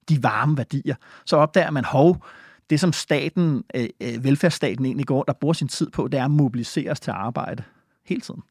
de 0.09 0.23
varme 0.23 0.57
værdier, 0.57 0.95
så 1.27 1.37
opdager 1.37 1.71
man, 1.71 1.85
hov, 1.85 2.25
det 2.73 2.81
som 2.81 2.93
staten, 2.93 3.65
øh, 3.75 3.89
øh 4.01 4.25
velfærdsstaten 4.25 4.85
egentlig 4.85 5.07
går, 5.07 5.23
der 5.23 5.33
bruger 5.33 5.53
sin 5.53 5.69
tid 5.69 5.91
på, 5.91 6.09
det 6.09 6.21
er 6.21 6.25
at 6.25 6.31
mobilisere 6.31 6.91
os 6.91 7.01
til 7.01 7.11
arbejde 7.11 7.63
hele 8.05 8.21
tiden. 8.21 8.43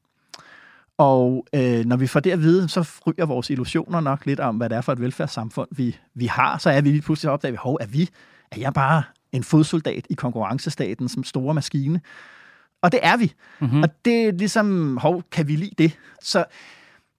Og 0.97 1.45
øh, 1.53 1.85
når 1.85 1.95
vi 1.95 2.07
får 2.07 2.19
det 2.19 2.31
at 2.31 2.41
vide, 2.41 2.69
så 2.69 2.89
ryger 3.07 3.25
vores 3.25 3.49
illusioner 3.49 3.99
nok 3.99 4.25
lidt 4.25 4.39
om, 4.39 4.57
hvad 4.57 4.69
det 4.69 4.77
er 4.77 4.81
for 4.81 4.91
et 4.93 5.01
velfærdssamfund, 5.01 5.67
vi, 5.71 5.97
vi 6.13 6.25
har. 6.25 6.57
Så 6.57 6.69
er 6.69 6.81
vi 6.81 6.89
lige 6.89 7.01
pludselig 7.01 7.31
opdaget, 7.31 7.57
hov, 7.57 7.77
er 7.81 7.85
vi, 7.85 8.09
er 8.51 8.59
jeg 8.59 8.73
bare 8.73 9.03
en 9.31 9.43
fodsoldat 9.43 10.05
i 10.09 10.13
konkurrencestaten 10.13 11.09
som 11.09 11.23
store 11.23 11.53
maskine? 11.53 12.01
Og 12.81 12.91
det 12.91 12.99
er 13.03 13.17
vi. 13.17 13.33
Mm-hmm. 13.59 13.83
Og 13.83 13.89
det 14.05 14.25
er 14.25 14.31
ligesom, 14.31 14.97
hov, 14.97 15.23
kan 15.31 15.47
vi 15.47 15.55
lide 15.55 15.75
det? 15.77 15.97
Så 16.21 16.45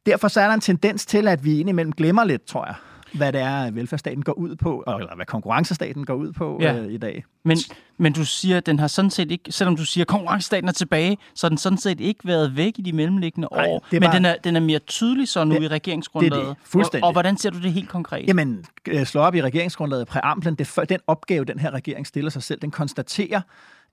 derfor 0.07 0.29
så 0.29 0.41
er 0.41 0.47
der 0.47 0.55
en 0.55 0.61
tendens 0.61 1.07
til, 1.07 1.29
at 1.29 1.45
vi 1.45 1.61
indimellem 1.61 1.93
glemmer 1.93 2.25
lidt, 2.25 2.45
tror 2.45 2.67
jeg, 2.67 2.75
hvad 3.15 3.33
det 3.33 3.41
er, 3.41 3.71
velfærdsstaten 3.71 4.23
går 4.23 4.33
ud 4.33 4.57
på, 4.57 4.85
eller 4.87 5.17
hvad 5.17 5.27
konkurrencestaten 5.27 6.05
går 6.05 6.15
ud 6.15 6.33
på 6.33 6.59
ja. 6.61 6.75
øh, 6.75 6.93
i 6.93 6.97
dag. 6.97 7.25
Men, 7.45 7.59
men 7.99 8.13
du 8.13 8.25
siger, 8.25 8.57
at 8.57 8.67
den 8.67 8.79
har 8.79 8.87
sådan 8.87 9.11
set 9.11 9.31
ikke, 9.31 9.53
selvom 9.53 9.77
du 9.77 9.85
siger, 9.85 10.05
at 10.05 10.09
konkurrencestaten 10.09 10.69
er 10.69 10.73
tilbage, 10.73 11.19
så 11.35 11.47
har 11.47 11.49
den 11.49 11.59
sådan 11.59 11.79
set 11.79 12.01
ikke 12.01 12.21
været 12.25 12.57
væk 12.57 12.79
i 12.79 12.83
de 12.83 12.93
mellemliggende 12.93 13.49
Nej, 13.53 13.67
år. 13.67 13.87
Men 13.93 14.03
bare, 14.03 14.15
den, 14.15 14.25
er, 14.25 14.37
den 14.45 14.57
er 14.57 14.61
mere 14.61 14.79
tydelig 14.79 15.29
så 15.29 15.45
nu 15.45 15.55
det, 15.55 15.63
i 15.63 15.69
regeringsgrundlaget. 15.69 16.45
Det 16.45 16.51
er 16.51 16.55
det, 16.55 16.63
fuldstændig. 16.65 17.05
Og, 17.05 17.09
og 17.09 17.13
hvordan 17.13 17.37
ser 17.37 17.51
du 17.51 17.63
det 17.63 17.73
helt 17.73 17.89
konkret? 17.89 18.29
Jamen, 18.29 18.65
øh, 18.89 19.07
slå 19.07 19.21
op 19.21 19.35
i 19.35 19.43
regeringsgrundlaget, 19.43 20.07
præamblen, 20.07 20.55
det, 20.55 20.79
den 20.89 21.01
opgave, 21.07 21.45
den 21.45 21.59
her 21.59 21.71
regering 21.71 22.07
stiller 22.07 22.31
sig 22.31 22.43
selv, 22.43 22.61
den 22.61 22.71
konstaterer, 22.71 23.41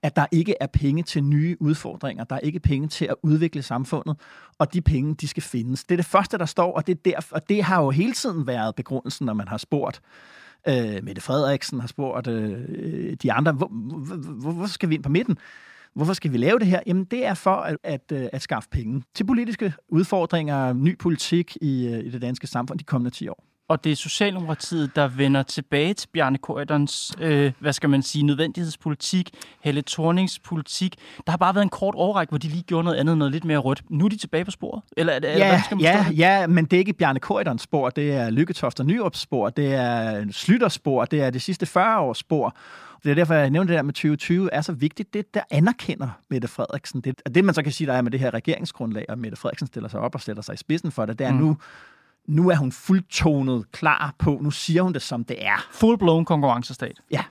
at 0.03 0.15
der 0.15 0.25
ikke 0.31 0.55
er 0.61 0.67
penge 0.67 1.03
til 1.03 1.23
nye 1.23 1.57
udfordringer. 1.59 2.23
Der 2.23 2.35
er 2.35 2.39
ikke 2.39 2.59
penge 2.59 2.87
til 2.87 3.05
at 3.05 3.15
udvikle 3.23 3.61
samfundet, 3.61 4.17
og 4.57 4.73
de 4.73 4.81
penge, 4.81 5.15
de 5.15 5.27
skal 5.27 5.43
findes. 5.43 5.83
Det 5.83 5.95
er 5.95 5.97
det 5.97 6.05
første, 6.05 6.37
der 6.37 6.45
står, 6.45 6.73
og 6.75 6.87
det, 6.87 6.97
er 6.97 7.01
der, 7.05 7.27
og 7.31 7.49
det 7.49 7.63
har 7.63 7.83
jo 7.83 7.89
hele 7.89 8.13
tiden 8.13 8.47
været 8.47 8.75
begrundelsen, 8.75 9.25
når 9.25 9.33
man 9.33 9.47
har 9.47 9.57
spurgt 9.57 10.01
øh, 10.67 11.03
Mette 11.03 11.21
Frederiksen, 11.21 11.79
har 11.79 11.87
spurgt 11.87 12.27
øh, 12.27 13.13
de 13.13 13.33
andre, 13.33 13.51
hvor, 13.51 13.67
hvor, 13.67 14.51
hvor 14.51 14.65
skal 14.65 14.89
vi 14.89 14.95
ind 14.95 15.03
på 15.03 15.09
midten? 15.09 15.37
Hvorfor 15.95 16.13
skal 16.13 16.31
vi 16.31 16.37
lave 16.37 16.59
det 16.59 16.67
her? 16.67 16.79
Jamen, 16.85 17.05
det 17.05 17.25
er 17.25 17.33
for 17.33 17.55
at, 17.55 17.77
at, 17.83 18.11
øh, 18.11 18.27
at 18.33 18.41
skaffe 18.41 18.69
penge 18.69 19.03
til 19.15 19.25
politiske 19.25 19.73
udfordringer, 19.89 20.73
ny 20.73 20.97
politik 20.97 21.57
i, 21.61 21.87
øh, 21.87 22.05
i 22.05 22.09
det 22.09 22.21
danske 22.21 22.47
samfund 22.47 22.79
de 22.79 22.83
kommende 22.83 23.15
10 23.15 23.27
år 23.27 23.43
og 23.69 23.83
det 23.83 23.91
er 23.91 23.95
Socialdemokratiet, 23.95 24.95
der 24.95 25.07
vender 25.07 25.43
tilbage 25.43 25.93
til 25.93 26.07
Bjarne 26.07 26.37
Korydons, 26.37 27.13
øh, 27.19 27.51
hvad 27.59 27.73
skal 27.73 27.89
man 27.89 28.01
sige, 28.01 28.23
nødvendighedspolitik, 28.25 29.29
Helle 29.61 29.83
Thornings 29.87 30.39
politik. 30.39 30.95
Der 31.25 31.31
har 31.31 31.37
bare 31.37 31.55
været 31.55 31.63
en 31.63 31.69
kort 31.69 31.95
overræk, 31.95 32.29
hvor 32.29 32.37
de 32.37 32.47
lige 32.47 32.63
gjorde 32.63 32.83
noget 32.83 32.97
andet, 32.97 33.17
noget 33.17 33.31
lidt 33.31 33.45
mere 33.45 33.57
rødt. 33.57 33.83
Nu 33.89 34.05
er 34.05 34.09
de 34.09 34.17
tilbage 34.17 34.45
på 34.45 34.51
sporet? 34.51 34.81
Eller, 34.97 35.13
er 35.13 35.19
det, 35.19 35.27
ja, 35.27 35.49
hvad 35.49 35.59
skal 35.65 35.77
man 35.77 35.83
ja, 35.83 36.05
ja, 36.11 36.47
men 36.47 36.65
det 36.65 36.73
er 36.73 36.79
ikke 36.79 36.93
Bjarne 36.93 37.19
Korydons 37.19 37.61
spor, 37.61 37.89
det 37.89 38.13
er 38.13 38.29
Lykketoft 38.29 38.79
og 38.79 38.85
Nyrups 38.85 39.19
spor, 39.19 39.49
det 39.49 39.73
er 39.73 40.25
Slytters 40.31 40.73
spor, 40.73 41.05
det 41.05 41.21
er 41.21 41.29
det 41.29 41.41
sidste 41.41 41.65
40 41.65 41.99
års 41.99 42.17
spor. 42.17 42.55
Det 43.03 43.11
er 43.11 43.15
derfor, 43.15 43.33
jeg 43.33 43.49
nævnte 43.49 43.73
det 43.73 43.77
der 43.77 43.83
med 43.83 43.93
2020 43.93 44.53
er 44.53 44.61
så 44.61 44.71
vigtigt. 44.71 45.13
Det, 45.13 45.33
der 45.33 45.41
anerkender 45.51 46.09
Mette 46.29 46.47
Frederiksen. 46.47 47.01
Det, 47.01 47.21
det 47.35 47.45
man 47.45 47.55
så 47.55 47.63
kan 47.63 47.71
sige, 47.71 47.87
der 47.87 47.93
er 47.93 48.01
med 48.01 48.11
det 48.11 48.19
her 48.19 48.33
regeringsgrundlag, 48.33 49.05
og 49.09 49.17
Mette 49.17 49.37
Frederiksen 49.37 49.67
stiller 49.67 49.89
sig 49.89 49.99
op 49.99 50.15
og 50.15 50.21
sætter 50.21 50.43
sig 50.43 50.53
i 50.53 50.57
spidsen 50.57 50.91
for 50.91 51.05
det, 51.05 51.19
det 51.19 51.27
er 51.27 51.31
mm. 51.31 51.37
nu 51.37 51.57
nu 52.29 52.49
er 52.49 52.55
hun 52.55 52.71
fuldtonet 52.71 53.71
klar 53.71 54.15
på, 54.17 54.39
nu 54.41 54.51
siger 54.51 54.81
hun 54.81 54.93
det 54.93 55.01
som 55.01 55.23
det 55.23 55.45
er. 55.45 55.67
Full-blown 55.71 56.23
konkurrencestat. 56.23 57.01
Ja. 57.11 57.23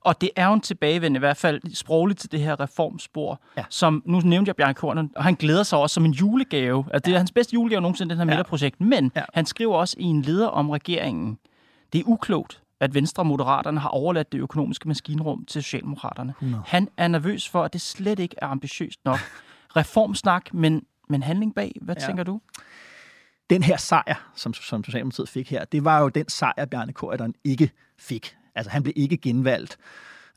Og 0.00 0.20
det 0.20 0.30
er 0.36 0.46
jo 0.46 0.52
en 0.52 0.60
tilbagevend, 0.60 1.16
i 1.16 1.18
hvert 1.18 1.36
fald 1.36 1.74
sprogligt 1.74 2.20
til 2.20 2.32
det 2.32 2.40
her 2.40 2.60
reformspor, 2.60 3.40
ja. 3.56 3.64
som 3.68 4.02
nu 4.06 4.20
nævnte 4.20 4.48
jeg 4.48 4.56
Bjarne 4.56 4.74
Korn, 4.74 5.10
og 5.16 5.24
han 5.24 5.34
glæder 5.34 5.62
sig 5.62 5.78
også 5.78 5.94
som 5.94 6.04
en 6.04 6.12
julegave. 6.12 6.84
Altså, 6.92 7.06
det 7.06 7.14
er 7.14 7.18
hans 7.18 7.32
bedste 7.32 7.54
julegave 7.54 7.80
nogensinde, 7.80 8.10
den 8.10 8.18
her 8.18 8.24
ja. 8.24 8.30
midterprojekt. 8.30 8.80
Men 8.80 9.12
ja. 9.16 9.22
han 9.34 9.46
skriver 9.46 9.76
også 9.76 9.96
i 9.98 10.04
en 10.04 10.22
leder 10.22 10.48
om 10.48 10.70
regeringen, 10.70 11.38
det 11.92 11.98
er 11.98 12.04
uklogt, 12.06 12.62
at 12.80 12.94
Venstre 12.94 13.20
og 13.20 13.26
Moderaterne 13.26 13.80
har 13.80 13.88
overladt 13.88 14.32
det 14.32 14.38
økonomiske 14.38 14.88
maskinrum 14.88 15.44
til 15.44 15.62
Socialdemokraterne. 15.62 16.34
No. 16.40 16.58
Han 16.66 16.88
er 16.96 17.08
nervøs 17.08 17.48
for, 17.48 17.62
at 17.64 17.72
det 17.72 17.80
slet 17.80 18.18
ikke 18.18 18.36
er 18.42 18.46
ambitiøst 18.46 19.04
nok. 19.04 19.18
Reformsnak, 19.76 20.54
men, 20.54 20.82
men 21.08 21.22
handling 21.22 21.54
bag. 21.54 21.72
Hvad 21.82 21.96
ja. 22.00 22.06
tænker 22.06 22.24
du? 22.24 22.40
Den 23.50 23.62
her 23.62 23.76
sejr, 23.76 24.32
som, 24.36 24.54
som 24.54 24.84
Socialdemokratiet 24.84 25.28
fik 25.28 25.50
her, 25.50 25.64
det 25.64 25.84
var 25.84 26.00
jo 26.00 26.08
den 26.08 26.28
sejr, 26.28 26.64
Bjarne 26.64 26.92
Korydon 26.92 27.34
ikke 27.44 27.70
fik. 27.98 28.36
Altså, 28.54 28.70
han 28.70 28.82
blev 28.82 28.92
ikke 28.96 29.16
genvalgt. 29.16 29.78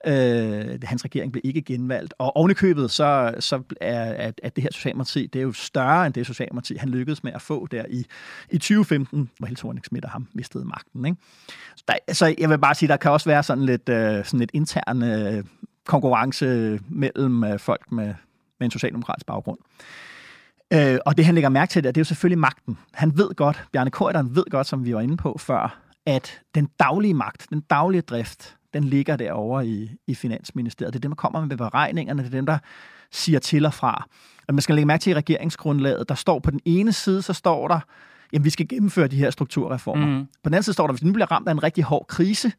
Øh, 0.07 0.79
hans 0.83 1.05
regering 1.05 1.31
blev 1.31 1.41
ikke 1.43 1.61
genvalgt. 1.61 2.13
Og 2.17 2.35
ovenikøbet, 2.35 2.91
så, 2.91 3.35
så 3.39 3.61
er 3.81 4.13
at, 4.13 4.41
at 4.43 4.55
det 4.55 4.61
her 4.61 4.69
Socialdemokrati, 4.71 5.25
det 5.25 5.39
er 5.39 5.43
jo 5.43 5.51
større 5.51 6.05
end 6.05 6.13
det 6.13 6.25
Socialdemokrati, 6.25 6.75
han 6.75 6.89
lykkedes 6.89 7.23
med 7.23 7.31
at 7.33 7.41
få 7.41 7.67
der 7.67 7.85
i, 7.89 8.05
i 8.49 8.57
2015, 8.57 9.29
hvor 9.37 9.47
Helle 9.47 9.57
thorning 9.57 9.85
Schmidt 9.85 10.05
og 10.05 10.11
ham 10.11 10.27
mistede 10.33 10.65
magten. 10.65 11.05
Ikke? 11.05 11.17
Så, 11.75 11.83
der, 11.87 12.13
så 12.13 12.35
jeg 12.37 12.49
vil 12.49 12.59
bare 12.59 12.75
sige, 12.75 12.89
der 12.89 12.97
kan 12.97 13.11
også 13.11 13.29
være 13.29 13.43
sådan 13.43 13.65
lidt, 13.65 13.89
øh, 13.89 14.25
sådan 14.25 14.39
lidt 14.39 14.51
intern 14.53 15.03
øh, 15.03 15.43
konkurrence 15.85 16.79
mellem 16.89 17.43
øh, 17.43 17.59
folk 17.59 17.91
med, 17.91 18.13
med 18.59 18.65
en 18.65 18.71
socialdemokratisk 18.71 19.25
baggrund. 19.25 19.59
Øh, 20.73 20.97
og 21.05 21.17
det, 21.17 21.25
han 21.25 21.35
lægger 21.35 21.49
mærke 21.49 21.69
til, 21.69 21.83
det 21.83 21.97
er 21.97 22.01
jo 22.01 22.05
selvfølgelig 22.05 22.39
magten. 22.39 22.77
Han 22.93 23.17
ved 23.17 23.35
godt, 23.35 23.63
Bjarne 23.73 23.91
Korydon 23.91 24.35
ved 24.35 24.43
godt, 24.51 24.67
som 24.67 24.85
vi 24.85 24.95
var 24.95 25.01
inde 25.01 25.17
på 25.17 25.37
før, 25.39 25.79
at 26.05 26.41
den 26.55 26.69
daglige 26.79 27.13
magt, 27.13 27.47
den 27.49 27.59
daglige 27.59 28.01
drift, 28.01 28.55
den 28.73 28.83
ligger 28.83 29.15
derovre 29.15 29.67
i, 29.67 29.91
i 30.07 30.15
Finansministeriet. 30.15 30.93
Det 30.93 30.99
er 30.99 31.01
dem, 31.01 31.11
der 31.11 31.15
kommer 31.15 31.45
med 31.45 31.57
beregningerne, 31.57 32.23
det 32.23 32.27
er 32.27 32.31
dem, 32.31 32.45
der 32.45 32.57
siger 33.11 33.39
til 33.39 33.65
og 33.65 33.73
fra. 33.73 34.07
Og 34.47 34.53
man 34.53 34.61
skal 34.61 34.75
lægge 34.75 34.85
mærke 34.85 35.01
til 35.01 35.11
i 35.11 35.13
regeringsgrundlaget, 35.13 36.09
der 36.09 36.15
står 36.15 36.39
på 36.39 36.51
den 36.51 36.59
ene 36.65 36.93
side, 36.93 37.21
så 37.21 37.33
står 37.33 37.67
der, 37.67 37.79
jamen 38.33 38.45
vi 38.45 38.49
skal 38.49 38.67
gennemføre 38.67 39.07
de 39.07 39.17
her 39.17 39.29
strukturreformer. 39.29 40.07
Mm. 40.07 40.25
På 40.25 40.49
den 40.49 40.53
anden 40.53 40.63
side 40.63 40.73
står 40.73 40.87
der, 40.87 40.93
hvis 40.93 41.01
vi 41.01 41.07
nu 41.07 41.13
bliver 41.13 41.31
ramt 41.31 41.47
af 41.47 41.51
en 41.51 41.63
rigtig 41.63 41.83
hård 41.83 42.05
krise, 42.07 42.51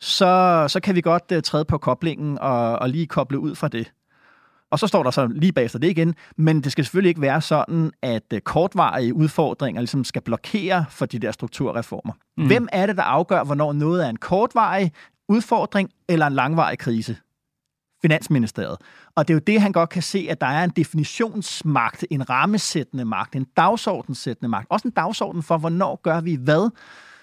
så, 0.00 0.64
så 0.68 0.80
kan 0.80 0.94
vi 0.94 1.00
godt 1.00 1.32
uh, 1.32 1.40
træde 1.40 1.64
på 1.64 1.78
koblingen 1.78 2.38
og, 2.38 2.78
og 2.78 2.88
lige 2.88 3.06
koble 3.06 3.38
ud 3.38 3.54
fra 3.54 3.68
det. 3.68 3.92
Og 4.72 4.78
så 4.78 4.86
står 4.86 5.02
der 5.02 5.10
så 5.10 5.26
lige 5.26 5.52
bagefter 5.52 5.78
det 5.78 5.90
igen, 5.90 6.14
men 6.36 6.60
det 6.60 6.72
skal 6.72 6.84
selvfølgelig 6.84 7.08
ikke 7.08 7.20
være 7.20 7.40
sådan, 7.40 7.90
at 8.02 8.22
øh, 8.32 8.40
kortvarige 8.40 9.14
udfordringer 9.14 9.80
ligesom 9.80 10.04
skal 10.04 10.22
blokere 10.22 10.84
for 10.90 11.06
de 11.06 11.18
der 11.18 11.32
strukturreformer. 11.32 12.12
Mm. 12.36 12.46
Hvem 12.46 12.68
er 12.72 12.86
det, 12.86 12.96
der 12.96 13.02
afgør, 13.02 13.44
hvornår 13.44 13.72
noget 13.72 14.04
er 14.04 14.10
en 14.10 14.16
kortvarig 14.16 14.92
udfordring 15.28 15.90
eller 16.08 16.26
en 16.26 16.32
langvarig 16.32 16.78
krise? 16.78 17.16
Finansministeriet. 18.02 18.76
Og 19.14 19.28
det 19.28 19.34
er 19.34 19.36
jo 19.36 19.42
det, 19.46 19.60
han 19.60 19.72
godt 19.72 19.90
kan 19.90 20.02
se, 20.02 20.26
at 20.30 20.40
der 20.40 20.46
er 20.46 20.64
en 20.64 20.70
definitionsmagt, 20.70 22.04
en 22.10 22.30
rammesættende 22.30 23.04
magt, 23.04 23.36
en 23.36 23.46
dagsordenssættende 23.56 24.48
magt. 24.48 24.66
Også 24.70 24.88
en 24.88 24.94
dagsorden 24.94 25.42
for, 25.42 25.58
hvornår 25.58 26.00
gør 26.02 26.20
vi 26.20 26.34
hvad, 26.34 26.70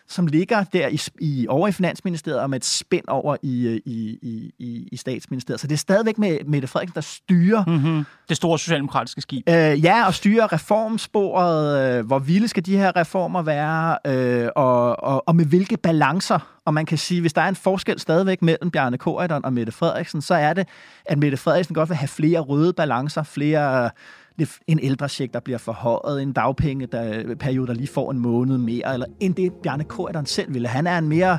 som 0.09 0.27
ligger 0.27 0.63
der 0.63 0.87
i, 0.87 0.99
i, 1.19 1.47
over 1.49 1.67
i 1.67 1.71
Finansministeriet 1.71 2.39
og 2.39 2.49
med 2.49 2.59
et 2.59 2.65
spænd 2.65 3.05
over 3.07 3.35
i, 3.43 3.67
øh, 3.67 3.81
i, 3.85 4.17
i, 4.21 4.51
i, 4.59 4.89
i 4.91 4.97
Statsministeriet. 4.97 5.61
Så 5.61 5.67
det 5.67 5.73
er 5.73 5.77
stadigvæk 5.77 6.17
med 6.17 6.37
Mette 6.45 6.67
Frederiksen, 6.67 6.95
der 6.95 7.01
styrer... 7.01 7.65
Mm-hmm. 7.65 8.05
Det 8.29 8.37
store 8.37 8.59
socialdemokratiske 8.59 9.21
skib. 9.21 9.49
Øh, 9.49 9.83
ja, 9.83 10.05
og 10.05 10.13
styrer 10.13 10.53
reformsporet. 10.53 11.97
Øh, 11.97 12.05
hvor 12.05 12.19
vilde 12.19 12.47
skal 12.47 12.65
de 12.65 12.77
her 12.77 12.95
reformer 12.95 13.41
være? 13.41 13.97
Øh, 14.07 14.49
og, 14.55 15.03
og, 15.03 15.27
og 15.27 15.35
med 15.35 15.45
hvilke 15.45 15.77
balancer? 15.77 16.39
Og 16.65 16.73
man 16.73 16.85
kan 16.85 16.97
sige, 16.97 17.21
hvis 17.21 17.33
der 17.33 17.41
er 17.41 17.49
en 17.49 17.55
forskel 17.55 17.99
stadigvæk 17.99 18.41
mellem 18.41 18.71
Bjarne 18.71 18.97
Corydon 18.97 19.45
og 19.45 19.53
Mette 19.53 19.71
Frederiksen, 19.71 20.21
så 20.21 20.35
er 20.35 20.53
det, 20.53 20.67
at 21.05 21.17
Mette 21.17 21.37
Frederiksen 21.37 21.75
godt 21.75 21.89
vil 21.89 21.97
have 21.97 22.07
flere 22.07 22.39
røde 22.39 22.73
balancer, 22.73 23.23
flere 23.23 23.89
en 24.67 24.79
ældrecheck, 24.83 25.33
der 25.33 25.39
bliver 25.39 25.57
forhøjet, 25.57 26.21
en 26.21 26.33
dagpenge, 26.33 26.85
der, 26.85 27.35
periode, 27.35 27.67
der 27.67 27.73
lige 27.73 27.87
får 27.87 28.11
en 28.11 28.19
måned 28.19 28.57
mere, 28.57 28.93
eller 28.93 29.05
end 29.19 29.35
det 29.35 29.53
Bjarne 29.63 29.83
Corydon 29.83 30.25
selv 30.25 30.53
ville. 30.53 30.67
Han 30.67 30.87
er 30.87 30.97
en 30.97 31.07
mere 31.07 31.37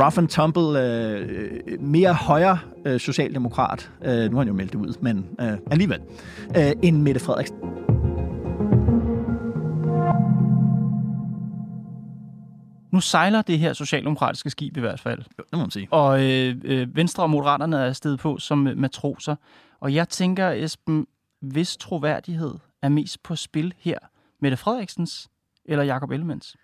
rough 0.00 0.18
and 0.18 0.28
tumble, 0.28 0.80
øh, 0.80 1.80
mere 1.80 2.14
højre 2.14 2.58
øh, 2.86 3.00
socialdemokrat, 3.00 3.90
øh, 4.04 4.30
nu 4.30 4.36
har 4.36 4.38
han 4.38 4.48
jo 4.48 4.54
meldt 4.54 4.72
det 4.72 4.78
ud, 4.78 4.94
men 5.00 5.26
øh, 5.40 5.52
alligevel, 5.70 6.00
øh, 6.56 6.72
end 6.82 7.02
Mette 7.02 7.20
Frederiksen. 7.20 7.56
Nu 12.92 13.00
sejler 13.00 13.42
det 13.42 13.58
her 13.58 13.72
socialdemokratiske 13.72 14.50
skib 14.50 14.76
i 14.76 14.80
hvert 14.80 15.00
fald. 15.00 15.18
Jo, 15.38 15.44
det 15.50 15.52
må 15.52 15.58
man 15.58 15.70
sige. 15.70 15.88
Og 15.90 16.22
øh, 16.24 16.54
øh, 16.64 16.96
Venstre 16.96 17.22
og 17.22 17.30
Moderaterne 17.30 17.76
er 17.76 17.84
afsted 17.84 18.16
på 18.16 18.38
som 18.38 18.58
matroser. 18.76 19.36
Og 19.80 19.94
jeg 19.94 20.08
tænker, 20.08 20.50
Esben, 20.50 21.06
hvis 21.52 21.76
troværdighed 21.76 22.54
er 22.82 22.88
mest 22.88 23.22
på 23.22 23.36
spil 23.36 23.74
her? 23.78 23.98
Mette 24.40 24.56
Frederiksens 24.56 25.28
eller 25.64 25.84
Jakob 25.84 26.10
Ellemanns? 26.10 26.56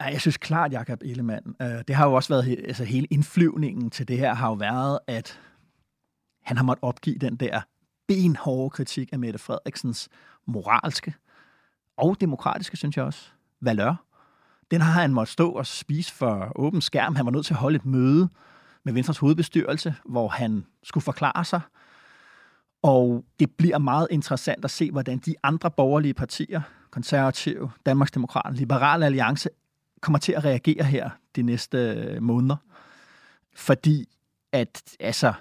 Ja, 0.00 0.04
jeg 0.04 0.20
synes 0.20 0.36
klart, 0.36 0.72
Jakob 0.72 1.02
Ellemann. 1.02 1.56
Øh, 1.62 1.82
det 1.88 1.96
har 1.96 2.06
jo 2.06 2.14
også 2.14 2.28
været, 2.28 2.58
altså 2.64 2.84
hele 2.84 3.06
indflyvningen 3.10 3.90
til 3.90 4.08
det 4.08 4.18
her 4.18 4.34
har 4.34 4.48
jo 4.48 4.54
været, 4.54 4.98
at 5.06 5.40
han 6.42 6.56
har 6.56 6.64
måttet 6.64 6.84
opgive 6.84 7.18
den 7.18 7.36
der 7.36 7.60
benhårde 8.08 8.70
kritik 8.70 9.12
af 9.12 9.18
Mette 9.18 9.38
Frederiksens 9.38 10.08
moralske 10.46 11.14
og 11.96 12.20
demokratiske, 12.20 12.76
synes 12.76 12.96
jeg 12.96 13.04
også, 13.04 13.30
valør. 13.60 14.04
Den 14.70 14.80
har 14.80 15.00
han 15.00 15.14
måttet 15.14 15.32
stå 15.32 15.50
og 15.50 15.66
spise 15.66 16.12
for 16.12 16.52
åben 16.56 16.80
skærm. 16.80 17.14
Han 17.14 17.26
var 17.26 17.32
nødt 17.32 17.46
til 17.46 17.54
at 17.54 17.60
holde 17.60 17.76
et 17.76 17.86
møde 17.86 18.28
med 18.84 18.92
Venstres 18.92 19.18
hovedbestyrelse, 19.18 19.94
hvor 20.04 20.28
han 20.28 20.66
skulle 20.82 21.04
forklare 21.04 21.44
sig. 21.44 21.60
Og 22.84 23.24
det 23.40 23.50
bliver 23.50 23.78
meget 23.78 24.08
interessant 24.10 24.64
at 24.64 24.70
se, 24.70 24.90
hvordan 24.90 25.18
de 25.18 25.34
andre 25.42 25.70
borgerlige 25.70 26.14
partier, 26.14 26.60
konservative, 26.90 27.70
Danmarksdemokraterne, 27.86 28.56
Liberale 28.56 29.06
Alliance, 29.06 29.48
kommer 30.00 30.18
til 30.18 30.32
at 30.32 30.44
reagere 30.44 30.84
her 30.84 31.10
de 31.36 31.42
næste 31.42 31.78
øh, 31.78 32.22
måneder. 32.22 32.56
Fordi 33.54 34.08
at 34.52 34.82
altså, 35.00 35.32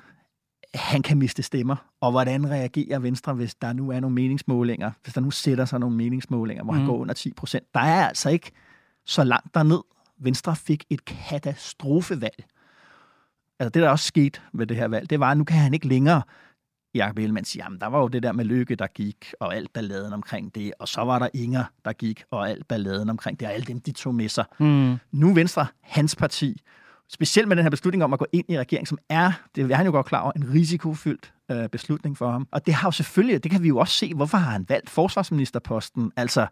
han 0.74 1.02
kan 1.02 1.18
miste 1.18 1.44
stemmer. 1.44 1.76
Og 2.02 2.12
hvordan 2.12 2.50
reagerer 2.50 3.00
Venstre, 3.00 3.34
hvis 3.34 3.56
der 3.56 3.74
nu 3.74 3.92
er 3.92 4.00
nogle 4.00 4.14
meningsmålinger, 4.14 4.92
hvis 5.04 5.14
der 5.14 5.22
nu 5.22 5.32
sætter 5.32 5.66
sig 5.66 5.80
nogle 5.80 5.96
meningsmålinger, 5.96 6.64
hvor 6.64 6.74
mm. 6.74 6.80
han 6.80 6.88
går 6.88 6.98
under 6.98 7.14
10 7.14 7.34
procent. 7.34 7.64
Der 7.74 7.80
er 7.80 8.08
altså 8.08 8.30
ikke 8.30 8.52
så 9.06 9.24
langt 9.24 9.54
derned. 9.54 9.82
Venstre 10.18 10.56
fik 10.56 10.86
et 10.90 11.06
katastrofevalg. 11.06 12.46
Altså 13.60 13.70
det, 13.70 13.82
der 13.82 13.90
også 13.90 14.06
skete 14.06 14.40
ved 14.54 14.68
det 14.68 14.78
her 14.78 14.88
valg, 14.88 15.10
det 15.10 15.20
var, 15.20 15.32
at 15.32 15.38
nu 15.38 15.44
kan 15.44 15.58
han 15.58 15.74
ikke 15.74 15.88
længere 15.88 16.22
Jacob 16.96 17.18
Ellemann 17.18 17.46
siger, 17.46 17.64
jamen 17.66 17.80
der 17.80 17.88
var 17.88 18.00
jo 18.00 18.08
det 18.08 18.24
der 18.24 18.32
med 18.32 18.46
Lykke, 18.46 18.76
der 18.76 18.88
gik, 18.88 19.34
og 19.40 19.56
alt 19.56 19.74
balladen 19.74 20.14
omkring 20.14 20.56
det, 20.56 20.72
og 20.80 20.88
så 20.88 21.02
var 21.02 21.20
der 21.20 21.28
Inger, 21.34 21.64
der 21.86 21.94
gik, 21.94 22.24
og 22.32 22.50
alt 22.50 22.68
balladen 22.68 23.10
omkring 23.10 23.40
det, 23.40 23.48
og 23.48 23.54
alle 23.54 23.66
dem, 23.66 23.80
de 23.82 23.92
tog 23.92 24.16
med 24.16 24.30
sig. 24.30 24.46
Mm. 24.60 24.98
Nu 25.12 25.34
Venstre, 25.34 25.68
hans 25.82 26.16
parti, 26.16 26.62
specielt 27.10 27.48
med 27.48 27.56
den 27.56 27.66
her 27.66 27.70
beslutning 27.70 28.04
om 28.04 28.14
at 28.14 28.20
gå 28.20 28.26
ind 28.32 28.46
i 28.50 28.60
regeringen, 28.60 28.86
som 28.86 28.98
er, 29.10 29.32
det 29.56 29.72
er 29.72 29.76
han 29.76 29.86
jo 29.86 29.92
godt 29.92 30.06
klar 30.06 30.22
over, 30.22 30.32
en 30.32 30.54
risikofyldt 30.54 31.34
øh, 31.52 31.70
beslutning 31.70 32.18
for 32.18 32.32
ham. 32.32 32.48
Og 32.52 32.66
det 32.66 32.74
har 32.74 32.88
jo 32.88 32.92
selvfølgelig, 32.92 33.44
det 33.44 33.52
kan 33.52 33.64
vi 33.64 33.68
jo 33.68 33.78
også 33.78 33.98
se, 33.98 34.14
hvorfor 34.14 34.38
har 34.38 34.52
han 34.52 34.66
valgt 34.70 34.90
forsvarsministerposten, 34.90 36.12
altså 36.16 36.48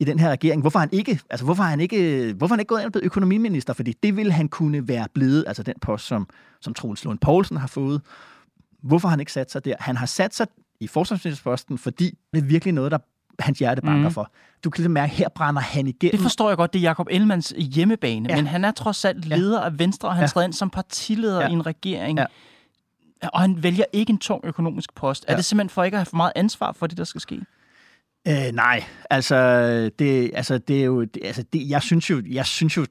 i 0.00 0.04
den 0.04 0.18
her 0.18 0.30
regering. 0.30 0.60
Hvorfor 0.60 0.78
han 0.78 0.88
ikke, 0.92 1.20
altså 1.30 1.44
hvorfor 1.44 1.62
han 1.62 1.80
ikke, 1.80 2.34
hvorfor 2.38 2.54
han 2.54 2.60
ikke 2.60 2.68
gået 2.68 2.80
ind 2.80 2.86
og 2.86 2.92
blevet 2.92 3.04
økonomiminister, 3.04 3.72
fordi 3.72 3.94
det 4.02 4.16
ville 4.16 4.32
han 4.32 4.48
kunne 4.48 4.88
være 4.88 5.06
blevet, 5.14 5.44
altså 5.46 5.62
den 5.62 5.74
post, 5.80 6.06
som, 6.06 6.28
som 6.60 6.74
Troels 6.74 7.04
Lund 7.04 7.18
Poulsen 7.18 7.56
har 7.56 7.66
fået, 7.66 8.02
Hvorfor 8.82 9.08
har 9.08 9.10
han 9.10 9.20
ikke 9.20 9.32
sat 9.32 9.50
sig 9.50 9.64
der? 9.64 9.74
Han 9.80 9.96
har 9.96 10.06
sat 10.06 10.34
sig 10.34 10.46
i 10.80 10.86
forsvarsministerposten, 10.86 11.78
fordi 11.78 12.18
det 12.32 12.42
er 12.42 12.46
virkelig 12.46 12.74
noget, 12.74 12.92
der 12.92 12.98
hans 13.38 13.58
hjerte 13.58 13.82
banker 13.82 14.08
mm. 14.08 14.14
for. 14.14 14.32
Du 14.64 14.70
kan 14.70 14.80
ligesom 14.80 14.92
mærke, 14.92 15.10
at 15.10 15.16
her 15.16 15.28
brænder 15.28 15.62
han 15.62 15.86
igennem. 15.86 16.12
Det 16.12 16.20
forstår 16.20 16.50
jeg 16.50 16.56
godt, 16.56 16.72
det 16.72 16.78
er 16.78 16.82
Jacob 16.82 17.06
Ellemanns 17.10 17.54
hjemmebane, 17.56 18.28
ja. 18.28 18.36
men 18.36 18.46
han 18.46 18.64
er 18.64 18.70
trods 18.70 19.04
alt 19.04 19.24
leder 19.24 19.60
ja. 19.60 19.66
af 19.66 19.78
Venstre, 19.78 20.08
og 20.08 20.14
han 20.14 20.22
ja. 20.22 20.26
træder 20.26 20.44
ind 20.44 20.52
som 20.52 20.70
partileder 20.70 21.40
ja. 21.40 21.48
i 21.48 21.52
en 21.52 21.66
regering. 21.66 22.18
Ja. 22.18 22.26
Og 23.32 23.40
han 23.40 23.62
vælger 23.62 23.84
ikke 23.92 24.10
en 24.10 24.18
tung 24.18 24.40
økonomisk 24.44 24.94
post. 24.94 25.24
Ja. 25.28 25.32
Er 25.32 25.36
det 25.36 25.44
simpelthen 25.44 25.70
for 25.74 25.84
ikke 25.84 25.94
at 25.94 25.98
have 25.98 26.06
for 26.06 26.16
meget 26.16 26.32
ansvar 26.36 26.72
for 26.72 26.86
det, 26.86 26.98
der 26.98 27.04
skal 27.04 27.20
ske? 27.20 27.40
Øh, 28.28 28.52
nej, 28.52 28.84
altså 29.10 29.36
det, 29.98 30.30
altså 30.34 30.58
det 30.58 30.80
er 30.80 30.84
jo, 30.84 31.04
det, 31.04 31.24
altså 31.24 31.42
det, 31.52 31.68
jeg 31.68 31.82
synes 31.82 32.10
jo, 32.10 32.22
jeg 32.30 32.46
synes 32.46 32.76
jo, 32.76 32.86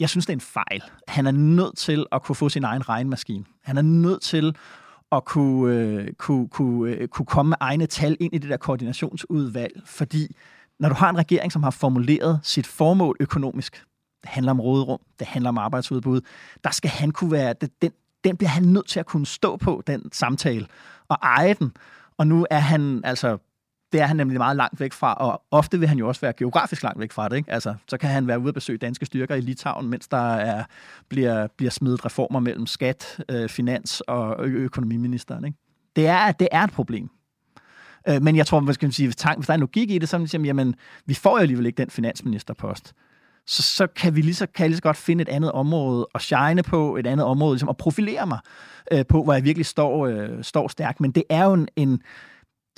jeg 0.00 0.08
synes 0.08 0.26
det 0.26 0.32
er 0.32 0.36
en 0.36 0.40
fejl. 0.40 0.82
Han 1.08 1.26
er 1.26 1.30
nødt 1.30 1.76
til 1.76 2.06
at 2.12 2.22
kunne 2.22 2.36
få 2.36 2.48
sin 2.48 2.64
egen 2.64 2.88
regnmaskine. 2.88 3.44
Han 3.64 3.78
er 3.78 3.82
nødt 3.82 4.22
til 4.22 4.56
at 5.12 5.24
kunne, 5.24 5.74
øh, 5.74 6.12
kunne, 6.12 6.48
kunne, 6.48 6.92
øh, 6.92 7.08
kunne 7.08 7.26
komme 7.26 7.48
med 7.48 7.56
egne 7.60 7.86
tal 7.86 8.16
ind 8.20 8.34
i 8.34 8.38
det 8.38 8.50
der 8.50 8.56
koordinationsudvalg, 8.56 9.82
fordi 9.84 10.36
når 10.78 10.88
du 10.88 10.94
har 10.94 11.10
en 11.10 11.18
regering, 11.18 11.52
som 11.52 11.62
har 11.62 11.70
formuleret 11.70 12.40
sit 12.42 12.66
formål 12.66 13.16
økonomisk, 13.20 13.84
det 14.22 14.30
handler 14.30 14.52
om 14.52 14.60
råderum, 14.60 15.00
det 15.18 15.26
handler 15.26 15.48
om 15.48 15.58
arbejdsudbud, 15.58 16.20
der 16.64 16.70
skal 16.70 16.90
han 16.90 17.10
kunne 17.10 17.32
være, 17.32 17.54
den, 17.82 17.92
den 18.24 18.36
bliver 18.36 18.50
han 18.50 18.62
nødt 18.62 18.88
til 18.88 19.00
at 19.00 19.06
kunne 19.06 19.26
stå 19.26 19.56
på, 19.56 19.82
den 19.86 20.12
samtale, 20.12 20.66
og 21.08 21.18
eje 21.22 21.54
den. 21.54 21.72
Og 22.16 22.26
nu 22.26 22.46
er 22.50 22.58
han 22.58 23.00
altså 23.04 23.38
det 23.92 24.00
er 24.00 24.06
han 24.06 24.16
nemlig 24.16 24.38
meget 24.38 24.56
langt 24.56 24.80
væk 24.80 24.92
fra, 24.92 25.14
og 25.14 25.42
ofte 25.50 25.78
vil 25.78 25.88
han 25.88 25.98
jo 25.98 26.08
også 26.08 26.20
være 26.20 26.32
geografisk 26.32 26.82
langt 26.82 27.00
væk 27.00 27.12
fra 27.12 27.28
det. 27.28 27.36
Ikke? 27.36 27.52
Altså, 27.52 27.74
så 27.88 27.98
kan 27.98 28.10
han 28.10 28.26
være 28.26 28.38
ude 28.38 28.48
at 28.48 28.54
besøge 28.54 28.78
danske 28.78 29.06
styrker 29.06 29.34
i 29.34 29.40
Litauen, 29.40 29.88
mens 29.88 30.08
der 30.08 30.34
er, 30.34 30.64
bliver, 31.08 31.46
bliver 31.56 31.70
smidt 31.70 32.04
reformer 32.04 32.40
mellem 32.40 32.66
skat, 32.66 33.24
øh, 33.28 33.48
finans 33.48 34.00
og 34.00 34.46
ø- 34.46 34.58
økonomiministeren. 34.58 35.44
Ikke? 35.44 35.58
Det, 35.96 36.06
er, 36.06 36.32
det 36.32 36.48
er 36.52 36.64
et 36.64 36.72
problem. 36.72 37.10
Øh, 38.08 38.22
men 38.22 38.36
jeg 38.36 38.46
tror, 38.46 38.60
hvad 38.60 38.74
skal 38.74 38.86
man 38.86 38.92
sige, 38.92 39.06
hvis, 39.06 39.16
tank, 39.16 39.38
hvis 39.38 39.46
der 39.46 39.52
er 39.52 39.56
en 39.56 39.60
logik 39.60 39.90
i 39.90 39.98
det, 39.98 40.08
så 40.08 40.16
er 40.16 40.20
det, 40.20 40.34
jamen, 40.34 40.74
vi 41.06 41.14
får 41.14 41.30
jo 41.30 41.42
alligevel 41.42 41.66
ikke 41.66 41.76
den 41.76 41.90
finansministerpost. 41.90 42.94
Så, 43.46 43.62
så 43.62 43.86
kan 43.86 44.16
vi 44.16 44.20
lige 44.20 44.34
så, 44.34 44.46
kan 44.46 44.62
jeg 44.62 44.70
lige 44.70 44.76
så 44.76 44.82
godt 44.82 44.96
finde 44.96 45.22
et 45.22 45.28
andet 45.28 45.52
område 45.52 46.06
og 46.14 46.20
shine 46.20 46.62
på, 46.62 46.96
et 46.96 47.06
andet 47.06 47.26
område, 47.26 47.54
ligesom, 47.54 47.68
og 47.68 47.76
profilere 47.76 48.26
mig 48.26 48.38
øh, 48.92 49.04
på, 49.08 49.24
hvor 49.24 49.32
jeg 49.32 49.44
virkelig 49.44 49.66
står, 49.66 50.06
øh, 50.06 50.28
står 50.42 50.68
stærkt. 50.68 51.00
Men 51.00 51.10
det 51.10 51.22
er 51.30 51.44
jo 51.44 51.52
en, 51.52 51.68
en 51.76 52.02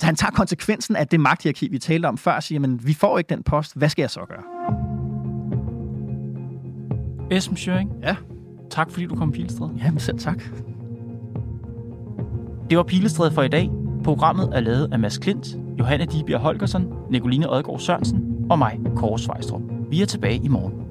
så 0.01 0.05
han 0.05 0.15
tager 0.15 0.31
konsekvensen 0.31 0.95
af 0.95 1.07
det 1.07 1.19
magthierarki, 1.19 1.67
vi 1.71 1.79
talte 1.79 2.05
om 2.05 2.17
før, 2.17 2.31
og 2.31 2.43
siger, 2.43 2.59
men 2.59 2.87
vi 2.87 2.93
får 2.93 3.17
ikke 3.17 3.29
den 3.29 3.43
post, 3.43 3.75
hvad 3.75 3.89
skal 3.89 4.03
jeg 4.03 4.09
så 4.09 4.19
gøre? 4.27 4.43
Esben 7.31 7.57
Schøring. 7.57 7.91
Ja. 8.03 8.15
Tak 8.69 8.91
fordi 8.91 9.05
du 9.05 9.15
kom 9.15 9.31
Pilestræd. 9.31 9.69
Ja, 9.83 9.91
men 9.91 9.99
selv 9.99 10.19
tak. 10.19 10.43
Det 12.69 12.77
var 12.77 12.83
Pilestræd 12.83 13.31
for 13.31 13.41
i 13.41 13.47
dag. 13.47 13.69
Programmet 14.03 14.49
er 14.53 14.59
lavet 14.59 14.89
af 14.91 14.99
Mads 14.99 15.17
Klint, 15.17 15.47
Johanne 15.79 16.05
Dibjerg 16.05 16.41
Holgersen, 16.41 16.87
Nicoline 17.09 17.49
Odgaard 17.49 17.79
Sørensen 17.79 18.35
og 18.49 18.59
mig, 18.59 18.79
Kåre 18.95 19.19
Svejstrup. 19.19 19.61
Vi 19.89 20.01
er 20.01 20.05
tilbage 20.05 20.41
i 20.43 20.47
morgen. 20.47 20.90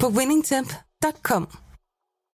på 0.00 0.08
winningtemp.com. 0.08 1.46